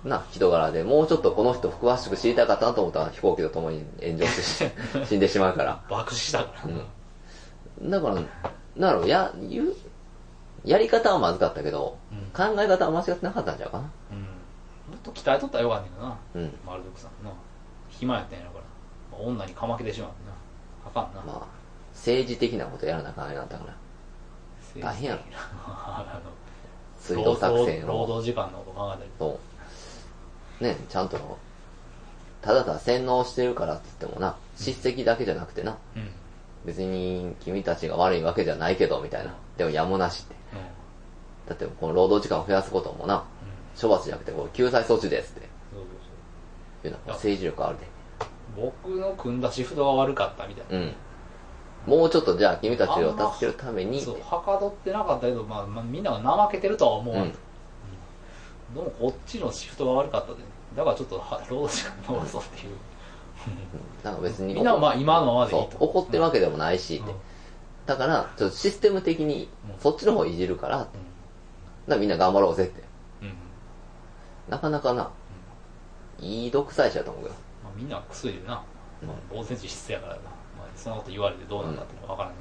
[0.04, 4.72] な、人柄で、もうちょっとこの人詳しく知りたかったなと思ったら飛行機と共に炎上して
[5.06, 5.82] 死んでしまうから。
[5.88, 6.52] 爆死したか
[7.80, 7.88] ら。
[7.88, 8.26] な、だから、なん
[8.76, 9.74] だろう、や、言う、
[10.64, 12.18] やり方はまずかったけど、うん。
[12.32, 13.90] 考え方は間違ってなかったんちゃうかな。
[14.12, 14.18] うん。
[14.22, 14.26] も
[14.96, 16.18] っと鍛えとったらよかったけどな。
[16.34, 16.58] うん。
[16.66, 17.30] マルドックさんな。
[17.88, 18.64] 暇やったんやろから、
[19.12, 20.34] まあ女にかまけてしまうな。
[20.86, 21.46] あかんな、まあ、
[21.94, 23.74] 政治的なことやらなあかんようになったから。
[24.82, 25.22] 大変やろ。
[25.66, 26.30] あの
[27.04, 28.06] 水道作戦労を。
[28.06, 29.38] 働時間のこと考えそ
[30.60, 30.64] う。
[30.64, 31.38] ね、ちゃんと、
[32.40, 36.08] ただただ洗脳してるからって言ってもな、叱責だけじゃなくてな、うん、うん
[36.64, 39.34] 別に君たちが悪いわけじゃないけど、みたいな。
[39.58, 40.34] でもやむなしって。
[41.46, 43.24] だってこの労働時間を増やすこともな、
[43.78, 45.80] 処罰じゃなくてこう救済措置ですってそう
[46.82, 47.84] そういうのは政治力あるで。
[47.84, 50.94] そう僕の組んだシフトが悪かったみたいな、うん。
[51.86, 57.14] もうちょっとじゃあ君たちを助けるために、そうはかどってなかったけど、まあまあ、みんなが怠けてるとは思う。
[57.14, 57.32] わ、うん。
[58.74, 60.38] どうもこっちのシフトが悪かったで。
[60.76, 62.74] だからちょっとは労働時間伸ばそうっていう、
[64.02, 64.54] なんか別に。
[64.54, 65.76] みんなはまあ今のままでいいと。
[65.78, 67.14] 怒ってるわけでもないし、うん。
[67.86, 69.80] だから、ちょっとシステム的にうん。
[69.80, 70.90] そっちの方いじるから、だか
[71.86, 72.82] らみんな頑張ろうぜって。
[73.22, 73.28] うん。
[73.28, 73.34] うん
[74.48, 74.80] なかな。
[74.80, 75.10] かな、
[76.20, 77.30] いい独裁者だと思うよ。
[77.62, 80.33] まあ、みんな薬でな、まあ、防戦地必須やからな、まあ、
[80.76, 82.38] そんなこと言われてどうなんだってのは分からない。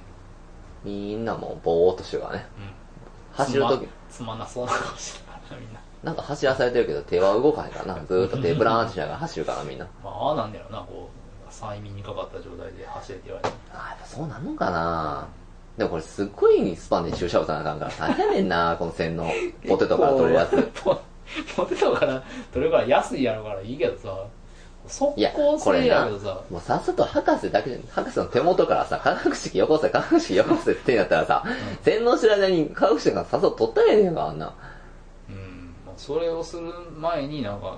[0.84, 2.46] みんなもうぼーっとしてるからね。
[2.58, 5.80] うん、走るとき、つまんなそうな顔してるからなみんな。
[6.04, 8.06] なんか走らされてるけど手は動かへんからな。
[8.06, 9.88] ずーっと手ブラーンとしながら 走るからみんな。
[10.04, 13.56] まあああなんだよなこう催眠にかかった状態で走れって言われて。
[13.72, 15.28] あーやっぱそうなんのかな。
[15.78, 19.26] でもこれすっごいスパンで注射打たなあかんから大変やねんな、この線の
[19.68, 20.72] ポテトから取れるやつ。
[20.84, 21.02] ポ
[21.56, 22.22] ポテトから
[22.54, 24.16] 取れるから安いやろからいいけどさ
[24.88, 26.42] 速いや、攻これな、性やけどさ。
[26.50, 31.44] もうさっさと博士だけじゃ、博士の手元からさ、化学式よこせ、化学式よこせってなったらさ、
[31.84, 34.54] 洗脳してる間に化学式がさっさと取ったらええねんか、あんな。
[35.30, 35.74] うん。
[35.86, 37.78] まあそれをする前になんか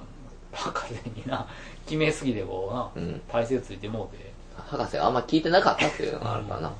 [0.51, 1.47] 博士にな
[1.85, 3.21] 決めすぎてこうな、うん。
[3.31, 4.33] 体勢ついてもうて。
[4.57, 6.71] 博士があんま聞いてなかったっていうのがあるからな。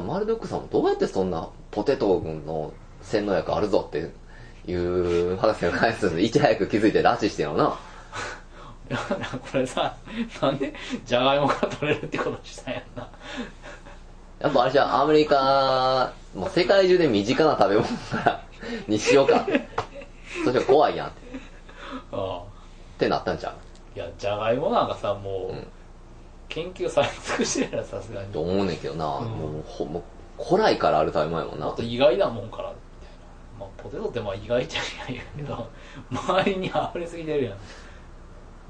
[0.00, 4.10] マルドックさんもどうやってそんなポテト軍の洗脳薬あるぞって
[4.70, 7.78] いう博士が返すのいち早く気づいて拉致してんのな。
[9.50, 9.94] これさ
[10.40, 10.74] なんで
[11.04, 13.08] じゃがいもから取れるってことにしたんやんな。
[14.40, 18.42] やっぱあれじゃアメリカ、もう世界中で身近な食べ物から
[18.88, 19.46] にしようか。
[20.44, 21.08] そしたら怖いやん。
[21.08, 21.18] って。
[22.12, 22.38] ああ。
[22.38, 22.42] っ
[22.98, 23.98] てなったんちゃう？
[23.98, 25.66] いやじゃがいもなんかさもう、うん。
[26.48, 28.32] 研究され尽くしてるやろさすがに。
[28.32, 29.26] と思うねんけどな、うん。
[29.26, 30.00] もうほも
[30.38, 31.66] う古来からある食べ物やもんな。
[31.66, 32.70] もっと意外なもんから。
[32.70, 33.10] みたい
[33.60, 35.68] な、まあ、ポテトってまあ意外じゃないけど
[36.10, 37.56] 周りに溢れすぎてるやん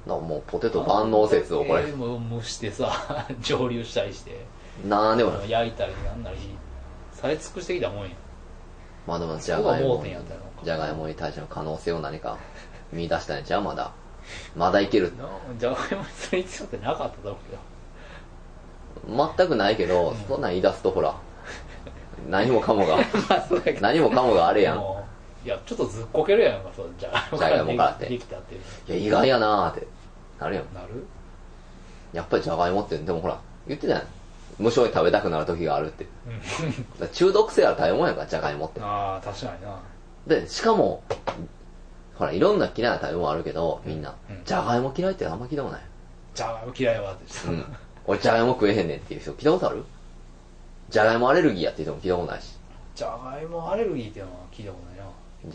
[0.07, 1.85] なもうポテト万能説をこれ。
[1.93, 2.91] 蒸してさ
[3.41, 4.45] 蒸留したりして。
[4.87, 5.51] なんでもない。
[5.51, 6.37] 焼いたりなんなり
[7.13, 8.11] され尽くしてきたもんや。
[9.07, 10.05] まあでもじゃがいも
[10.63, 12.37] じゃがいもに対しての可能性を何か
[12.93, 13.93] 見出したんちゃうまだ。
[14.57, 15.13] まだいける。
[15.17, 15.29] な
[15.59, 17.73] じゃがいもにそれ必要ってなかっただろうけど。
[19.37, 21.15] 全くないけど、そんなん言い出すとほら
[22.29, 22.99] 何もかもが
[23.81, 24.79] 何もかもがあれやん。
[25.45, 28.07] いやちょっとずっこけるやんかそうじゃがいもじゃがいもからって。
[28.07, 29.87] できたっていういや意外やなーって
[30.43, 31.07] なるやんなる？
[32.13, 34.03] やっぱりじゃがいもってでもほら言ってたやん。
[34.59, 36.05] 無償に食べたくなる時があるって。
[36.05, 36.11] だか
[37.01, 38.81] ら中毒性ある食べ物やからじゃがいもって。
[38.83, 39.81] ああ確かにな。
[40.27, 41.03] でしかも
[42.17, 44.43] ほらいろんな嫌いな食べ物あるけどみんな、うん。
[44.45, 45.83] じゃがいも嫌いってあんま聞いたことない。
[46.35, 47.65] じゃがいも嫌いわってうん。
[48.05, 49.85] 俺じゃがいも食えへんねんっていう人聞いたことある？
[50.91, 52.59] じゃがいもアレルギーやって人も聞いたことないし。
[52.95, 55.05] じゃがいもアレルギーっていうのは聞いたことないな。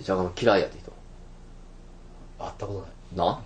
[0.01, 0.91] じゃがいも嫌いやって人。
[2.39, 2.89] 会ったことない。
[3.29, 3.41] な、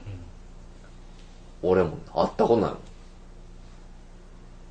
[1.64, 2.80] 俺も会ったことないもん。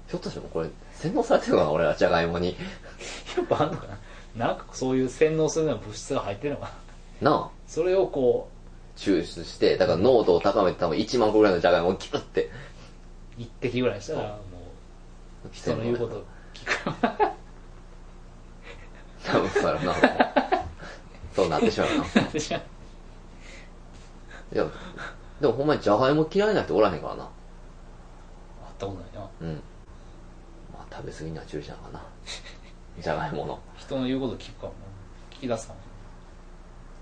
[0.09, 2.57] ひょっとしてもこれ洗脳されてるのかな俺らじゃがいもに。
[3.37, 4.47] やっぱあんのかな。
[4.47, 6.73] なんかそういう洗脳するような物質が入ってるのか
[7.21, 7.31] な。
[7.31, 7.51] なあ。
[7.67, 8.49] それをこ
[8.97, 12.45] 抽出してだから濃度を高めて多分1万個ぐらいのじゃがいもをギュッて。
[12.47, 12.51] う
[13.39, 14.39] 一滴ぐらいしたらも
[15.47, 16.25] う人の言うこと
[16.55, 16.71] 聞く。
[17.07, 17.31] よ
[19.25, 19.95] 多分そうやろな。
[21.35, 21.95] そうなってしまうな。
[21.95, 22.63] うになってしまう。
[24.53, 24.67] いや
[25.41, 27.25] でもほんまにじゃがいも嫌いな人おらへんからな。
[27.25, 27.31] 会っ
[28.79, 29.29] たことないな。
[29.41, 29.55] うん。
[30.73, 32.03] まあ食べ過ぎには注意しなあかんな。
[33.01, 33.59] じゃがいもの。
[33.77, 34.73] 人の言うこと聞くかも。
[34.73, 35.81] な聞き出すかも。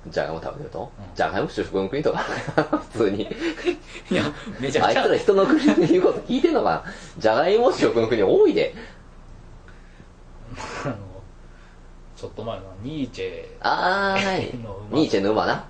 [0.06, 1.04] じゃがいも食べてると、うん。
[1.16, 2.18] じゃがいも主食の国とか？
[2.92, 3.22] 普通に。
[4.10, 4.22] いや
[4.60, 5.02] めちゃくちゃ。
[5.02, 6.92] あいつら人の国の言うこと聞いてんのかな？
[7.18, 8.74] じゃがいも主食の国多いで。
[10.84, 10.94] あの
[12.16, 14.56] ちょっと前のニーチェあーはい。
[14.58, 14.98] の馬。
[14.98, 15.64] ニーチェの馬な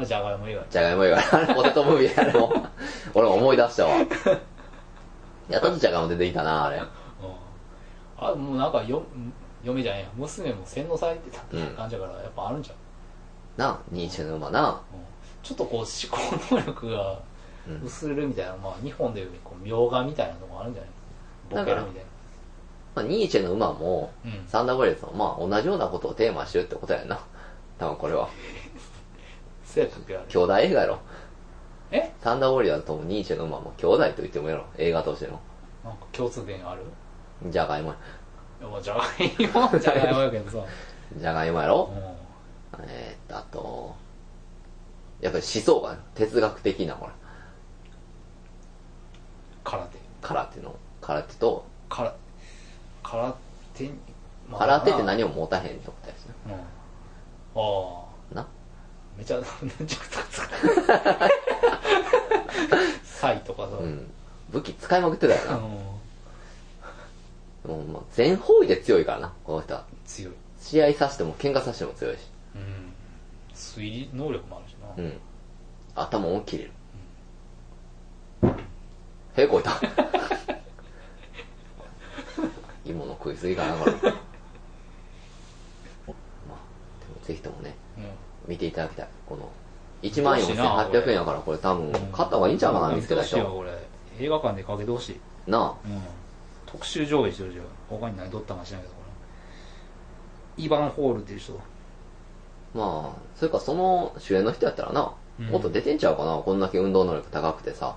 [0.00, 0.64] うじゃがいも以外。
[0.70, 1.24] じゃがいも以外。
[1.32, 2.52] あ れポテトムービーやあれも
[3.14, 3.96] 俺も思い出したわ。
[5.48, 6.78] やっとじゃがいも出てきたなあれ。
[6.78, 6.84] うん。
[8.18, 9.02] あもうなんかよ
[9.62, 10.04] 嫁じゃんや。
[10.16, 12.76] 娘も洗脳されてたって感じだからやっぱあるんじゃん、
[13.60, 14.80] なニーチェの馬な。
[14.92, 15.00] うん。
[15.42, 17.18] ちょっとこう思考能力が
[17.68, 17.82] うん。
[17.84, 21.64] 薄れるみたいな、まあ日本でいうこう描画みたいなのもあるんじゃない？
[21.64, 22.04] ボケるみたい
[22.94, 24.10] まあ、ニーチェの馬も、
[24.48, 27.18] サンダーボルトもまあ同じようなことをテーマにしてるってことやな。
[27.78, 28.28] 多分これは
[29.76, 30.26] そうやったっけあれ。
[30.26, 30.98] 兄弟映画やろ。
[31.90, 32.12] え？
[32.22, 34.64] サンダーボリアーともニーチェの馬も兄弟と言ってもやろ。
[34.78, 35.38] 映画としての。
[35.84, 36.80] なんか共通点ある？
[37.50, 37.94] じゃがいもい
[38.62, 40.66] やまあじゃがいもはじゃがいもやけどさ、
[41.14, 41.92] じゃがいもやろ？
[41.92, 43.94] うえー、っとあと
[45.20, 47.12] やっぱり思想がね哲学的なほら。
[47.12, 47.14] ん、
[49.62, 49.98] 空手。
[50.22, 52.14] 空手の空手と空
[53.02, 53.36] 空
[53.74, 53.90] 手に、
[54.48, 56.52] まあ空手って何も持たへんってことやしうん。
[56.52, 56.58] ああ
[57.54, 58.05] なな
[59.16, 61.30] めちゃめちゃくちゃ
[63.04, 64.10] サイとかさ、うん。
[64.50, 65.56] 武器使いまくってたよな。
[65.56, 65.96] うん
[67.66, 69.84] もう、まあ、全方位で強いからな、この人は。
[70.04, 72.20] 強い試合さしても喧嘩さしても強いし。
[72.54, 72.92] うん
[73.54, 75.18] 推理能力もあるしな、うん。
[75.94, 76.70] 頭も切れる。
[79.36, 79.80] へこいた。
[82.84, 83.92] 芋の食いすぎかな、これ。
[83.98, 84.12] まあ、で
[87.12, 87.85] もぜひともね、うん
[88.46, 89.08] 見ていただきたい。
[89.28, 89.48] この、
[90.02, 91.58] 1万4800円やから、これ。
[91.58, 93.44] 多分、買った方がいいんちゃうかな、見つけた人。
[93.44, 93.70] これ。
[94.18, 96.00] 映画館でかけてほしい、なうん、
[96.64, 97.64] 特集上映してるじゃん。
[97.90, 99.02] 他に何撮ったか知らないけどこ
[100.56, 100.64] れ。
[100.64, 101.52] イヴァン・ホールっていう人。
[101.52, 101.56] あ、
[102.78, 105.46] まあ、それかその主演の人やったらな、うん。
[105.48, 107.96] もっと出てんちゃうかな、こんだけ運動能力高くてさ、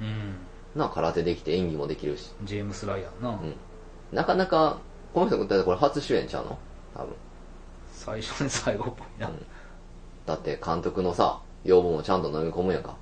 [0.00, 0.34] うん。
[0.74, 2.32] な、空手できて演技もできるし。
[2.42, 3.54] ジェームス・ライアンな、うん。
[4.12, 4.78] なかなか、
[5.14, 6.58] この人だってこれ初主演ちゃうの？
[6.94, 7.14] 多分。
[7.92, 9.46] 最初に最後っぽいな、うん
[10.30, 12.96] だって監督のさ、要望もちゃんと飲み込むやんか。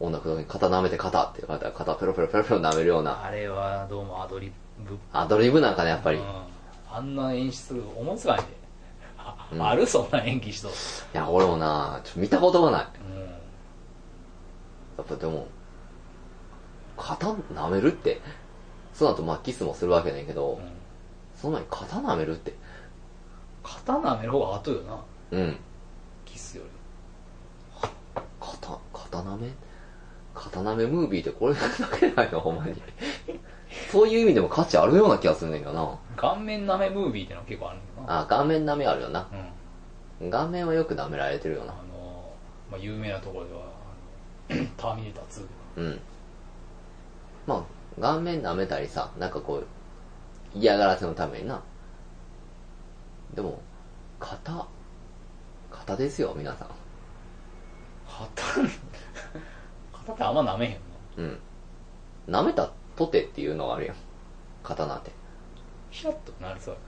[0.00, 3.24] 音楽の時に肩舐めて肩って言われたら肩ペロペロペロペロ舐めるような。
[3.24, 4.50] あれはどうもアドリ
[4.84, 6.18] ブアドリブなんかね、やっぱり。
[6.18, 6.26] いうん
[6.94, 8.48] あんな演出思いつかないで
[9.16, 10.74] あ,、うんあるそんな演技しとる
[11.14, 12.86] や、俺もな、ちょ見たことがない。
[13.16, 13.28] うんや
[15.02, 15.46] っぱでも、
[16.98, 18.20] 肩舐めるって、
[18.92, 20.72] その後まあキスもするわけねんけど、うん
[21.36, 22.54] その前に肩舐めるって。
[23.62, 25.56] 肩舐める方が後よなうん。
[26.24, 26.68] キスより
[29.12, 29.52] 肩、肩舐め
[30.34, 31.60] 肩舐めムービーってこれだ
[32.00, 32.80] けないの、ほんまに。
[33.90, 35.98] そういう意味でも価値あるような気がするねんけどな。
[36.16, 39.28] 顔面舐めムービーってのは結構あるんだなあ、顔面舐めあるよな。
[39.30, 39.52] うん
[40.30, 41.76] 顔面はよく舐められてるよなあ。
[41.76, 42.32] の、
[42.70, 43.62] まあ、有名なところでは
[44.76, 45.46] ターミネーター2
[45.76, 46.00] うん。
[47.46, 47.66] ま
[47.98, 49.66] あ、顔面舐めたりさ、なんかこう、
[50.54, 51.60] 嫌がらせのためにな。
[53.34, 53.60] でも、
[54.20, 54.66] 肩、
[55.70, 56.68] 肩ですよ、皆さん。
[58.06, 58.68] 肩
[59.92, 60.78] 肩ってあんま舐めへんの
[61.18, 61.38] うん。
[62.28, 63.96] 舐めたとてっていうのがあるやん。
[64.62, 65.10] 肩なんて。
[65.90, 66.80] ヒャッとなりそうや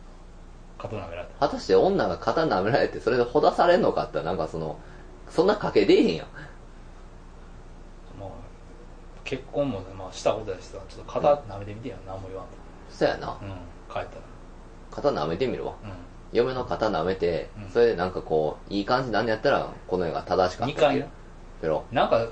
[0.78, 4.78] 肩舐められた果たして女が肩舐められてそれでほだされんのかってなんかその、
[5.30, 6.26] そんな賭け出えへんやん。
[8.18, 8.28] まあ
[9.24, 12.52] 結婚も、まあ、したことやしさちょっと肩舐めてみてよ、何も言わんと
[12.90, 13.38] そやな。
[13.40, 13.48] うん
[13.92, 14.18] 帰った
[14.90, 15.74] 肩舐めてみるわ。
[15.82, 15.90] ら
[16.32, 20.72] 嫁の肩舐めてうん、それでなんかこう、いい感じなんやったら、この絵が正しかった。
[20.72, 21.06] 二回な
[21.64, 21.84] ペロ。
[21.90, 22.26] うんなんか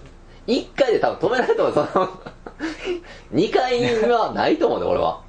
[0.47, 2.09] 一回で多分止められると思う、その、
[3.31, 5.23] 二回はないと思うね、俺は。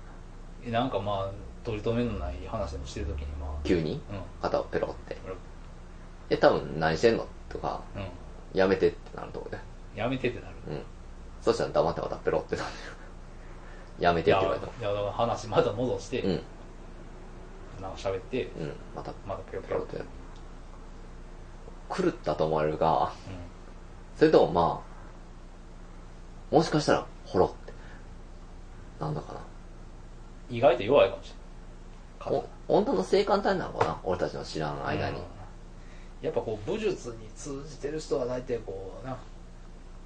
[0.65, 1.31] なんかまあ
[1.63, 5.13] 取り留めのない話でもしてるときにまあ急に、う肩をペロって。
[5.13, 5.17] ん
[6.31, 7.27] え、多分何してんの？
[7.47, 8.03] とか、うん
[8.57, 9.61] やめてってなると思うね。
[9.95, 10.81] やめてってなるうん。
[11.41, 12.67] そしたら黙ってまたペロってなる。
[13.99, 14.67] やめてって言われた。
[14.67, 16.43] いやだから話また戻して、うん。
[17.81, 18.73] なんか喋って、うん。
[18.95, 20.23] またまたペロペロってペロって。
[22.03, 23.52] 狂ったと思われるが、う
[24.17, 24.81] それともま
[26.51, 27.73] あ、もしかしたら、ほろって。
[28.99, 29.39] なんだかな。
[29.39, 35.17] ん、意外と弱いかもしれないお女の性感帯なのかな俺たちの知らん間に。
[35.17, 35.23] うん
[36.23, 39.17] やっぱこう武術に通じてる人は大体こうな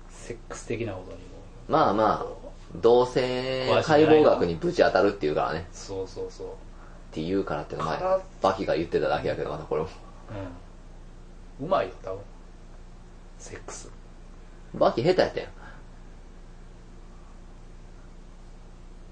[0.10, 1.24] セックス的なことにも
[1.68, 5.68] まあまあ同性解剖学にぶち当たるっていうからね。
[5.72, 6.50] そうそうそうっ
[7.12, 8.00] て言うからって前
[8.42, 9.90] バキが言ってただけやけど、またこれも。
[11.60, 12.20] うんうまいよ多分
[13.38, 13.90] セックス
[14.76, 15.50] バキ下手やったやん。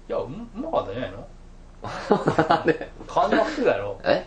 [0.08, 1.28] いやううまかったんじゃないの？
[2.48, 4.00] なんで感じなくてたやろ。
[4.04, 4.26] え？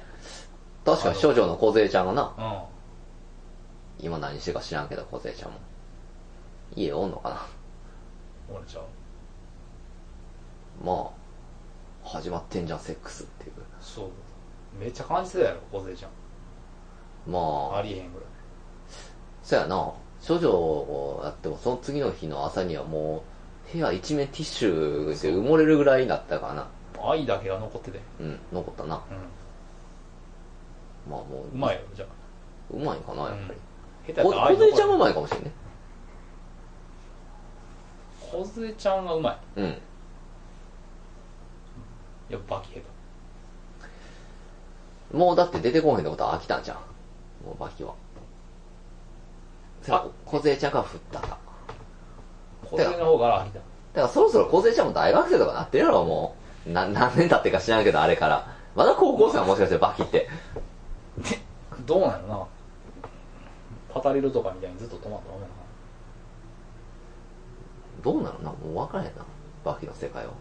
[0.86, 2.34] 確かに少女の小ちゃんがな、
[4.00, 4.06] うん。
[4.06, 5.58] 今何してるか知らんけど、小ちゃんも。
[6.76, 7.48] 家おんのかな？
[8.54, 8.84] 俺ちゃう
[10.84, 11.12] ま
[12.04, 13.54] あ、始まってんじゃん、セックスっていう。
[13.82, 14.10] そう。
[14.80, 16.12] めっちゃ感じてたやろ小勢ちゃん。
[17.32, 18.28] まあ、ありえへんぐらい。
[19.44, 19.94] そやな、
[20.28, 23.24] 処女をやっても、その次の日の朝にはも
[23.70, 26.68] う、部屋一面ティッシュで埋もれるぐらいになったからな。
[27.02, 28.96] 愛だけが残っててうん、残ったな。
[28.96, 29.00] う
[31.10, 32.06] まあもう、んうまいよじゃ
[32.72, 33.42] うまいんかな、やっぱり。
[33.44, 33.70] うん
[34.08, 35.52] 下手やこったら愛小ちゃんもうまいかもしれんね。
[38.32, 39.66] 小勢ちゃんがうまいうん。
[39.66, 39.74] い
[42.30, 42.82] やバキ下
[45.12, 46.78] 手もうだって出てこへんってことは飽きたんじゃん。
[47.46, 47.94] もうバキは。
[49.88, 51.38] あ小勢ちゃんが振ったか。
[52.70, 56.36] 小勢の方から飽きただからそろそろ小勢ちゃんも大学生とかなってるやろ、も
[56.68, 56.72] う。
[56.72, 58.56] な、 何年経ってか知らんけど、あれから。
[58.76, 60.30] まだ高校生はもしかしてバキって。
[61.86, 62.46] どうなのな
[63.92, 65.54] パタリルとかみたいにずっと止まったままやな
[68.04, 68.52] どうなのな？
[68.52, 69.26] もう分からへんな。
[69.66, 70.32] バキの世界は。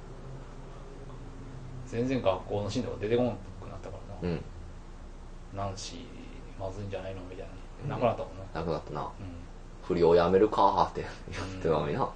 [1.87, 3.35] 全然学校のシーンとか出てこなく
[3.71, 4.45] なったからな、うん。
[5.57, 7.23] ナンシーまずいんじゃないの？
[7.23, 7.48] みたい
[7.87, 9.01] ななくなったもんななくなったな。
[9.03, 9.39] うん
[9.89, 12.07] 不良やめるかーって言ってたのにな。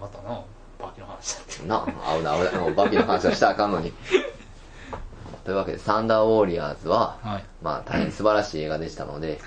[0.00, 0.42] またな
[0.78, 1.84] バキの話だってな、
[2.16, 2.72] 危ない危ない。
[2.72, 3.92] バキの話はしたらあかんのに。
[5.44, 9.38] というわけで、サンダーウォーリアーズは、はいまあ、大変素晴らしい映画でしたので、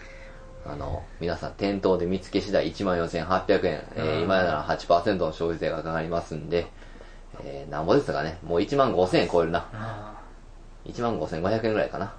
[0.67, 6.67] あの、皆さん店頭で見つけ次第14,800円、えーうん今なら8%の消費税がかかりますんで、
[7.43, 9.65] えー、なんぼですかね、もう15,000円超えるな。
[9.73, 10.13] あ
[10.85, 12.13] 15,500円ぐらいかな。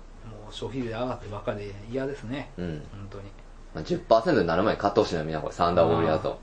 [0.55, 2.83] 消費税上がってばっかで嫌ですねうん。
[2.93, 3.25] 本当に
[3.75, 6.39] まあ、10%になる前に買ってほしいな、みんなこれ、サンダーウォーリアーズを。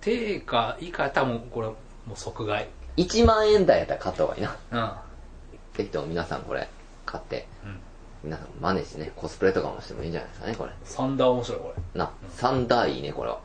[0.00, 1.74] 定価以下やったらもうこれも
[2.12, 4.56] う即買い1万円台やったら買った方がいいな。
[4.70, 4.90] うん
[5.76, 6.68] ぜひとも皆さんこれ、
[7.04, 7.78] 買って、うん
[8.24, 10.70] 皆さん真似してね、コスプレとかもしてもいいんじゃないですかね、これ。
[10.84, 13.40] サンダー面白いこな、サンダーいいね、これは。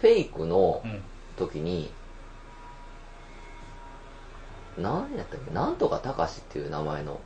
[0.00, 1.02] フェイクのれうん
[1.36, 1.92] 時に、
[4.78, 7.20] 何やったっけなんとかたかしっていう名前の。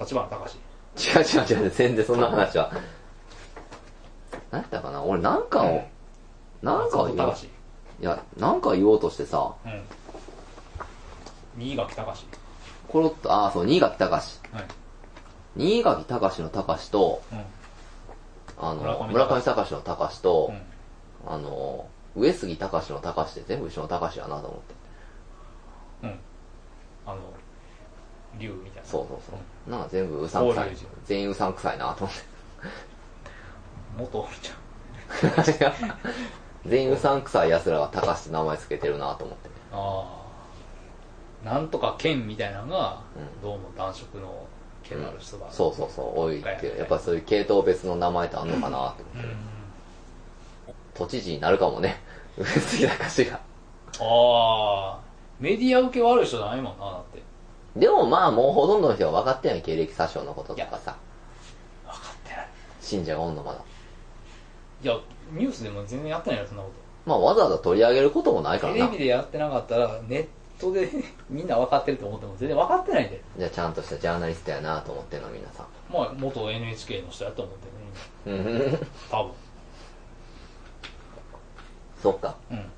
[0.00, 0.56] え立花隆。
[0.96, 2.72] 違う違う違う、全然そんな話は。
[4.50, 5.02] 何やったかな？
[5.02, 5.84] 俺なんかを、
[6.62, 7.34] なんかを言おう。
[8.00, 9.82] いや、なんか言おうとしてさ、うん。
[11.56, 12.26] 新垣隆。
[12.88, 14.40] コロッと、ああ、そう、新垣隆。
[14.52, 14.64] はい。
[15.56, 17.44] 新垣隆の隆と、うん。
[18.58, 20.52] あの、村上村上隆の隆と
[21.24, 21.32] う、ん。
[21.32, 21.86] あの、
[22.16, 24.74] 上杉隆の隆って全部一緒の隆やなと思って。
[26.02, 26.18] うん。
[27.06, 27.20] あの
[28.38, 28.88] 竜みたいな。
[28.88, 29.38] そうそうそう。
[29.70, 30.70] な全部うさんくさい。
[31.04, 32.22] 全員うさんくさいなと思って。
[33.98, 35.74] 元ちゃん
[36.66, 39.50] 全員うさんくさい奴らが高橋って名前つけてるなと思って。
[39.72, 40.16] あ
[41.44, 44.46] あなんとか剣みたいなのが、うんどうも男色の
[44.82, 46.78] 剣のある人が、そうそうそう、多いっていう。
[46.78, 49.02] やっぱそういう系統別の名前ってあんのかなと思って。
[49.18, 49.36] うん
[50.92, 51.96] 都知事になるかもね。
[52.36, 53.36] 上杉隆が。
[53.36, 53.40] あ
[54.00, 55.00] あ
[55.38, 57.22] メディア受け悪い人じゃないもんなだって
[57.80, 60.94] でもまあもうほとんどの人が分かってない経歴詐称のこととかさ。
[61.86, 62.48] 分かってない
[62.80, 63.58] 信者がおんのまだ。
[64.82, 64.96] いや
[65.32, 66.70] ニュースでも全然やってないよそんなこ
[67.06, 68.98] まあわざわざ取り上げることもないからテレビ。
[68.98, 70.26] でやってなかったらネッ
[70.60, 70.90] トで
[71.30, 75.66] みんな分かってると思っても全然分かってないんでじゃあちゃんとしたジャーナリストやなと思ってるの皆さん。
[75.90, 78.88] まあ元 NHK の人やと思ってるねうん。
[79.10, 79.32] 多分
[82.02, 82.34] そっか。
[82.50, 82.70] うん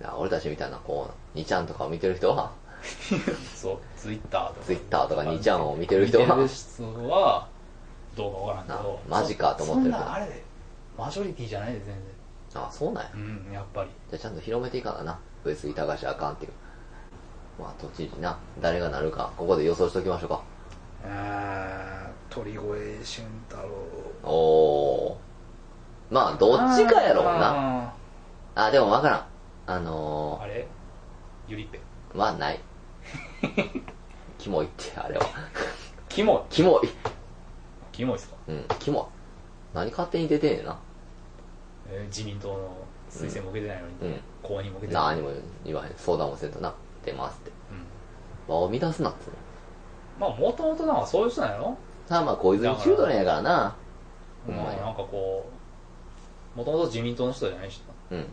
[0.00, 2.50] いや俺たちみたいなこう、2ちゃんとかを見てる人は、
[3.62, 7.48] そうツイッターとかツイッターとか2ちゃんを見てる人は見てる人は
[8.16, 10.42] どうか分からんけどなマジかと思ってるそそんなあれで
[10.98, 11.94] マジョリティじゃないで全
[12.54, 13.10] あ、そうなんや。
[13.14, 15.18] 然うんやっぱりじゃあちゃんと広めていかなな。
[15.44, 16.52] 上杉隆あかんっていう。
[17.58, 18.36] まあ都知事な。
[18.60, 20.42] 誰がなるか、ここで予想しときましょうか。
[21.06, 22.62] あ鳥越
[23.02, 26.14] 俊太郎おー。
[26.14, 27.84] まあどっちかやろうな。
[28.54, 29.26] ああ、でもわからん。
[29.66, 30.66] あーのあれ？
[31.48, 32.60] ゆりっぺー、まあない。
[34.38, 35.26] キモいって、あれは。
[36.08, 36.52] キモい？
[36.52, 36.88] キモい。
[37.92, 39.10] キモいっすか、うん、キモ
[39.74, 39.76] い。
[39.76, 40.78] 何勝手に出てんねんな。
[41.88, 42.76] えー自民党の
[43.10, 44.20] 推薦も受けてないのに、うん。
[44.42, 45.30] 公認も受けてない何も
[45.64, 45.92] 言わへん。
[45.96, 46.74] 相談もせんとな。
[47.04, 47.50] 出ますって。
[47.50, 47.82] うん
[48.48, 49.36] 場を乱すなっつうの。
[50.18, 51.76] まあもともとなんかそういう人なんやろ？
[52.06, 53.76] さあまあ小泉チュードレンやからな。
[54.46, 55.48] ほんまあなんかこ
[56.56, 58.26] うもともと自民党の人じゃないしなうん。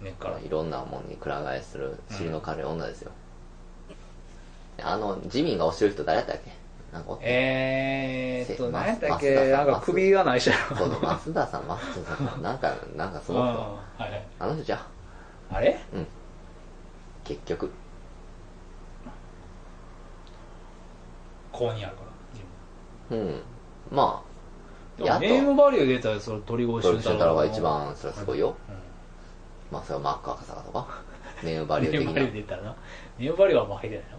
[0.00, 3.12] 根っからいろんなもんにくら替えする尻の軽い女ですよ。
[4.82, 6.52] あの、自民が推してる人誰やったっけ？
[6.92, 9.34] なんかえーっとせ何やったっけ？
[9.50, 12.42] なんか首がない人やろそうそう、増田さん、増田さん。
[12.42, 14.44] なんか、なんかそうんのはいはい人。
[14.44, 14.86] あの人じゃ。
[15.52, 15.78] あれ？
[15.92, 16.06] うん。
[17.24, 17.70] 結局。
[21.52, 22.44] 公認あるから自
[23.10, 23.42] うん。
[23.90, 24.22] ま
[24.98, 28.54] 分やっとネームバリュー出たらそれ鳥あ、越俊ト太郎太郎が一番、それはすごいよ。
[28.68, 28.74] うん
[29.72, 30.86] まあ、それはマック赤坂とか？
[31.42, 32.34] ネームバリュー的ネームバリューな。
[32.34, 32.76] 出たらな
[33.18, 34.18] ネームバリューは負けてないの？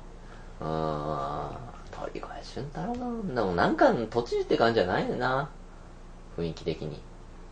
[0.61, 1.51] うーん。
[1.91, 5.49] 鳥越俊太郎が、でもなんか、都知事って感じじゃないねんな。
[6.37, 6.95] 雰囲気的に。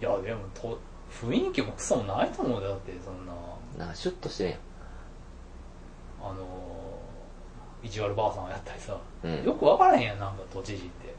[0.01, 0.78] いやでもと
[1.10, 3.32] 雰囲気もクソもないと思うよだってそんな
[3.78, 4.60] なんかシュッとしてるやん。
[6.22, 11.14] あのー、意地悪ばあさんをやったりさ、うんよく分からへんやんなんか都知事って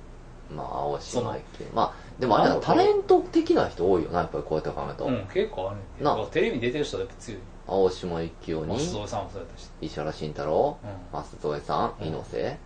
[0.55, 1.65] まあ、青島池。
[1.75, 5.05] まあ、でもあれだ、タレント的な人多いよな、やっぱりこうやって考えると。
[5.07, 12.59] うん結構あるねんなだからテレビに出てる人はやっぱ強い青島幸雄に、松添さんもそうやったし石原慎太郎、うん松添さん、うん猪瀬。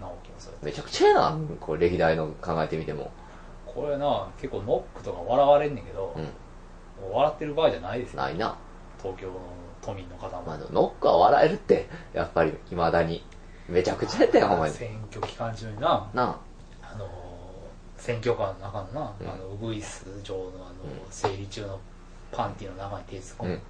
[0.00, 3.10] 直樹もそうやっためちゃくちゃやな、これ歴代の考えてみても。
[3.66, 6.22] これな結構ノックとか笑われんねんけど、うん。
[6.22, 8.56] もう笑ってる場合じゃないですよないな。
[9.00, 9.34] 東京の
[9.80, 13.24] 都民の方も、まあ、でもノックは笑えるって、やっぱり、未だに。
[13.68, 14.74] めちゃくちゃやったよ、ほんまに。
[14.74, 16.40] 選挙期間中になな
[16.82, 17.08] あのー
[17.98, 20.74] 選挙カーの中のな、うんあのウグイス城のあの、
[21.10, 21.78] 生理中の
[22.32, 23.46] パンティの中に手突っ込あ。
[23.46, 23.60] うむ、ん。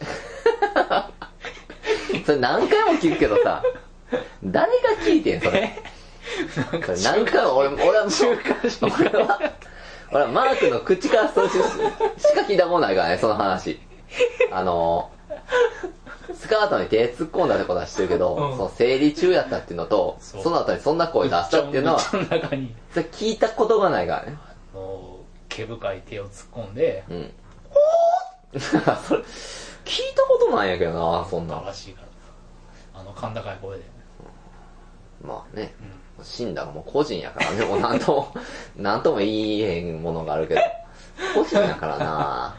[2.26, 3.62] それ何回も聞くけどさ、
[4.44, 5.72] 誰が聞いてん、それ？
[6.72, 8.06] なんかそれ何回も、俺、俺は、
[8.82, 9.38] 俺は、
[10.12, 11.58] 俺はマークの口からそうしし
[12.34, 13.80] か聞いたことないからね、その話。
[14.50, 15.10] あの、
[16.34, 24.36] スカートに手突っ込んだってことは知ってるけど、うんその生理中やったっていうのと、そそうの後にそんな声出したっていうのは、その中に、それ聞いたことがないからね。
[24.74, 25.18] あの、
[25.48, 27.32] 毛深い手を突っ込んで、うん。
[28.60, 28.76] そ
[29.16, 29.22] れ、
[29.84, 31.60] 聞いたことないんやけどな、そんな。
[31.60, 33.00] らしいから。
[33.00, 33.84] あの、甲高い声で。
[35.24, 35.74] まあね、
[36.18, 36.24] うん。
[36.24, 38.34] 死んだがもう個人やからね、もうなんとも、
[38.76, 40.60] なんとも言えへんものがあるけど、
[41.34, 42.54] 個人やからな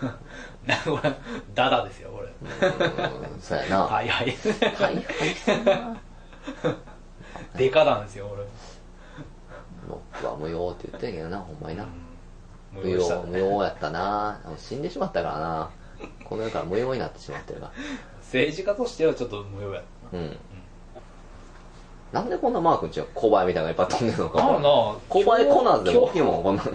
[0.66, 1.14] なんかこれ、
[1.54, 2.28] ダダですよ、これ。
[2.40, 3.80] うん、そうやな。
[3.80, 4.28] ははいはい。
[4.28, 4.36] い、はい、
[5.34, 5.96] そうやな。
[7.56, 8.42] デカなんですよ、これ。
[9.88, 11.86] 僕は無用って言ってんけどな、ほんまにな。
[12.72, 15.70] 無無用、用したね無用やったな死んでしまったからな。
[16.24, 17.72] この世から無用になってしまってるから。
[18.22, 20.36] 政治家としてはちょっと無用やっうん。
[22.12, 24.38] なんでこんなマークんちは小林みたいなのがいっぱい飛んでるのか。
[24.38, 24.50] たな。
[24.52, 26.66] ああなあ、小林コナンでも大きいもん、こんなん。
[26.66, 26.74] 今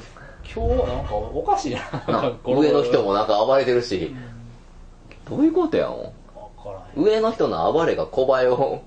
[0.67, 1.81] 日なんかおかしいな。
[2.07, 4.15] な上の人もなんか暴れてるし、
[5.29, 6.05] どういうことやんわ
[6.61, 7.03] からへん。
[7.03, 8.83] 上の人の暴れが小林を、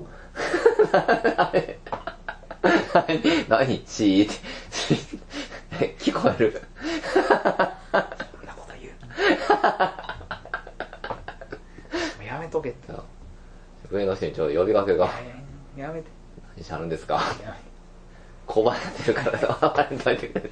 [2.93, 4.35] 何何シーって、
[4.71, 6.63] シーって聞こえる。
[7.13, 7.35] そんな
[8.55, 8.93] こと言う。
[12.57, 12.93] とけって。
[13.91, 15.09] 上の人にちょっと呼びかけが、
[15.77, 16.09] やめて。
[16.57, 17.15] 何しはるんですか？
[17.43, 17.55] や
[18.49, 19.09] めて。
[19.09, 20.51] るから暴れといてくれて。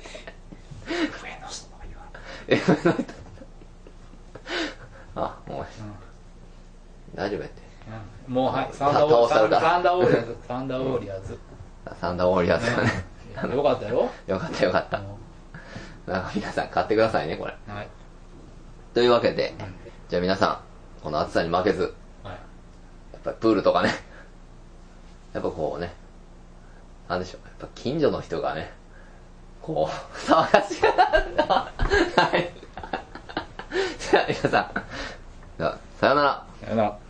[0.86, 2.12] 上の人とか言わん。
[2.46, 3.14] 上の人。
[5.16, 5.66] あ、もう、
[7.14, 7.62] 大丈夫やって。
[8.28, 11.38] うんもうはい、サンダーウォー倒したるからサンダーウォーリアーズ、サンダーウォーリアーズ。
[12.00, 12.90] サンダーウォーリアーズがね。
[13.54, 15.02] よかったやろよかったよかった。
[16.10, 17.54] なんか皆さん買ってくださいね、これ。
[17.66, 17.88] はい。
[18.94, 19.54] というわけで、
[20.08, 20.58] じゃあ皆さん、
[21.04, 22.32] この暑さに負けず、はい。
[22.32, 23.90] やっぱりプールとかね、
[25.34, 25.92] やっぱこうね、
[27.10, 28.72] なんでしょう、やっぱ近所の人がね、
[29.60, 31.44] こう、騒がしくなるんだ。
[31.44, 31.70] は
[32.38, 32.50] い。
[33.98, 34.48] じゃあ皆さん、
[36.00, 36.46] さよなら。
[36.62, 37.03] さよなら。